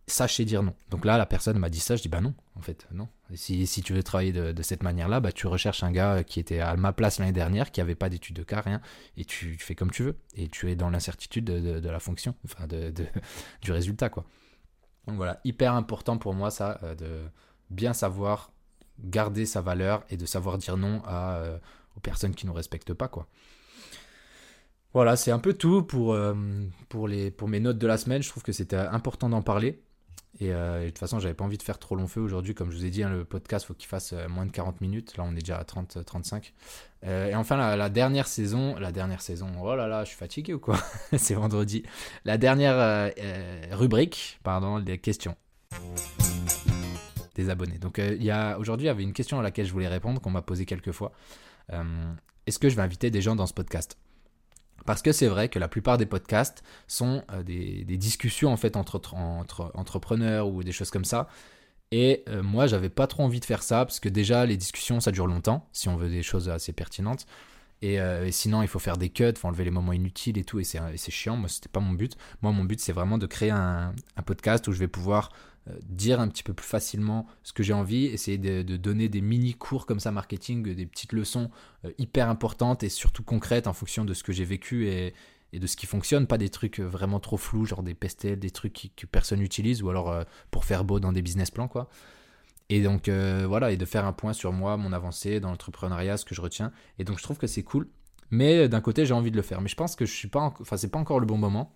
[0.08, 0.74] sachez dire non.
[0.89, 3.08] Donc là, la personne m'a dit ça, je dis bah non, en fait, non.
[3.34, 6.60] si, si tu veux travailler de, cette manière-là, bah, tu recherches un gars qui était
[6.60, 8.82] à ma place l'année dernière, qui avait pas d'études de cas, rien,
[9.18, 10.18] et tu, fais comme tu veux.
[10.36, 12.68] Et tu es dans l'incertitude de, la fonction, enfin
[13.62, 14.26] du résultat, quoi.
[15.08, 17.22] Donc voilà, hyper important pour moi ça, euh, de
[17.72, 18.52] bien savoir
[18.99, 21.58] garder sa valeur et de savoir dire non à, euh,
[21.97, 23.28] aux personnes qui ne nous respectent pas, quoi.
[24.93, 28.22] Voilà, c'est un peu tout euh, pour mes notes de la semaine.
[28.22, 29.82] Je trouve que c'était important d'en parler.
[30.42, 32.54] Euh, et, de toute façon, j'avais pas envie de faire trop long feu aujourd'hui.
[32.54, 34.82] Comme je vous ai dit, hein, le podcast, faut qu'il fasse euh, moins de 40
[34.82, 35.18] minutes.
[35.18, 36.54] Là, on est déjà à 30, 35.
[37.04, 40.60] et enfin, la, dernière saison, la dernière saison, oh là là, je suis fatigué ou
[40.60, 40.78] quoi?
[41.18, 41.84] C'est vendredi.
[42.26, 43.12] La dernière
[43.72, 45.36] rubrique, pardon, des questions
[47.36, 47.78] des abonnés.
[47.78, 50.20] Donc, il y a aujourd'hui, il y avait une question à laquelle je voulais répondre
[50.20, 51.14] qu'on m'a posé quelques fois.
[52.46, 53.98] Est-ce que je vais inviter des gens dans ce podcast?
[54.92, 58.76] Parce que c'est vrai que la plupart des podcasts sont euh, des, discussions en fait
[58.76, 61.30] entre, entre, entrepreneurs ou des choses comme ça.
[61.92, 65.00] Et euh, moi, j'avais pas trop envie de faire ça parce que déjà, les discussions,
[65.00, 67.26] ça dure longtemps si on veut des choses assez pertinentes.
[67.82, 70.44] Et, euh, sinon, il faut faire des cuts, il faut enlever les moments inutiles et
[70.44, 70.60] tout.
[70.60, 71.38] Et c'est chiant.
[71.38, 72.18] Moi, c'était pas mon but.
[72.42, 73.94] Moi, mon but, c'est vraiment de créer un,
[74.26, 75.32] podcast où je vais pouvoir
[75.84, 79.53] dire un petit peu plus facilement ce que j'ai envie, essayer de, donner des mini
[79.53, 81.51] cours comme ça marketing, des petites leçons
[81.86, 85.14] euh, hyper importantes et surtout concrètes en fonction de ce que j'ai vécu et,
[85.53, 88.51] de ce qui fonctionne, pas des trucs euh, vraiment trop flous, genre des pestels, des
[88.51, 91.89] trucs que personne n'utilise ou alors pour faire beau dans des business plans quoi.
[92.70, 96.24] Et donc voilà, et de faire un point sur moi, mon avancée dans l'entrepreneuriat, ce
[96.24, 96.72] que je retiens.
[96.99, 97.89] Et donc je trouve que c'est cool.
[98.30, 99.59] Mais d'un côté, j'ai envie de le faire.
[99.59, 101.76] Mais je pense que je suis pas, enfin c'est pas encore le bon moment.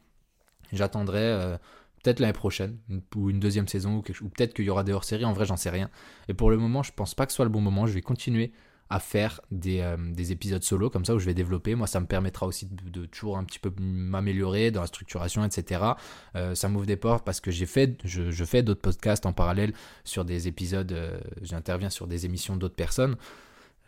[0.71, 1.57] J'attendrai
[2.05, 2.77] peut-être l'année prochaine,
[3.15, 5.71] ou une deuxième saison, ou, peut-être qu'il y aura des hors-séries, en vrai j'en sais
[5.71, 5.89] rien.
[6.27, 8.01] Et pour le moment, je pense pas que ce soit le bon moment, je vais
[8.01, 8.53] continuer
[8.91, 11.73] à faire des, euh, des, épisodes solo comme ça où je vais développer.
[11.73, 15.81] Moi, ça me permettra aussi de, toujours un petit peu m'améliorer dans la structuration, etc.
[16.35, 19.73] Euh, ça m'ouvre des portes parce que j'ai fait, je, fais d'autres podcasts en parallèle
[20.03, 23.15] sur des épisodes, euh, j'interviens sur des émissions d'autres personnes.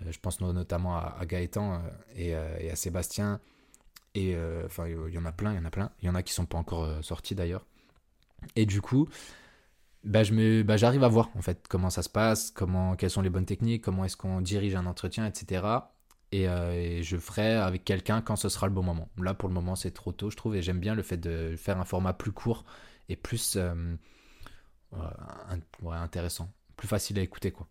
[0.09, 1.83] je pense notamment à, Gaëtan
[2.15, 3.39] et, et, à Sébastien.
[4.15, 5.91] Et enfin, il y en a plein, il y en a plein.
[6.01, 7.63] Il y en a qui sont pas encore sortis d'ailleurs.
[8.55, 9.07] Et du coup,
[10.03, 10.21] bah,
[10.65, 13.45] bah, j'arrive à voir en fait comment ça se passe, comment, quelles sont les bonnes
[13.45, 15.65] techniques, comment est-ce qu'on dirige un entretien, etc.
[16.33, 19.09] Euh, et, je ferai avec quelqu'un quand ce sera le bon moment.
[19.17, 21.55] Là, pour le moment, c'est trop tôt, je trouve, et j'aime bien le fait de
[21.57, 22.65] faire un format plus court
[23.09, 23.95] et plus euh,
[25.91, 27.67] intéressant, plus facile à écouter, quoi.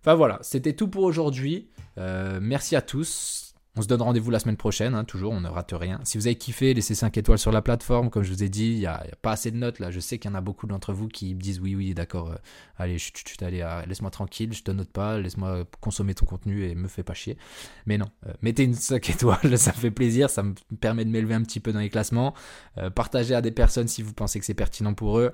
[0.00, 1.68] Enfin voilà, c'était tout pour aujourd'hui.
[1.98, 3.47] Euh, merci à tous.
[3.78, 6.00] On se donne rendez-vous la semaine prochaine, hein, toujours, on ne rate rien.
[6.02, 8.10] Si vous avez kiffé, laissez 5 étoiles sur la plateforme.
[8.10, 9.92] Comme je vous ai dit, il n'y a, pas assez de notes là.
[9.92, 12.32] Je sais qu'il y en a beaucoup d'entre vous qui me disent oui, oui, d'accord,
[12.32, 12.36] euh,
[12.76, 16.64] allez, chut, chut, allez, euh, laisse-moi tranquille, je te note pas, laisse-moi consommer ton contenu
[16.64, 17.38] et me fais pas chier.
[17.86, 21.10] Mais non, euh, mettez une 5 étoiles, ça me fait plaisir, ça me permet de
[21.10, 22.34] m'élever un petit peu dans les classements.
[22.96, 25.32] partagez à des personnes si vous pensez que c'est pertinent pour eux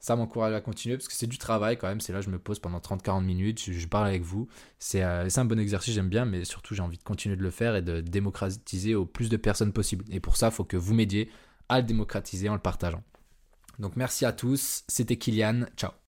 [0.00, 2.00] ça m'encourage à continuer parce que c'est du travail quand même.
[2.00, 4.48] C'est là, je me pose pendant 30-40 minutes, je, parle avec vous.
[4.94, 7.50] Euh, c'est un bon exercice, j'aime bien, mais surtout, j'ai envie de continuer de le
[7.50, 10.04] faire et de démocratiser au plus de personnes possible.
[10.10, 11.30] Et pour ça, il faut que vous m'aidiez
[11.68, 13.02] à le démocratiser en le partageant.
[13.78, 14.84] Donc, merci à tous.
[14.88, 15.66] C'était Kylian.
[15.76, 15.90] Ciao.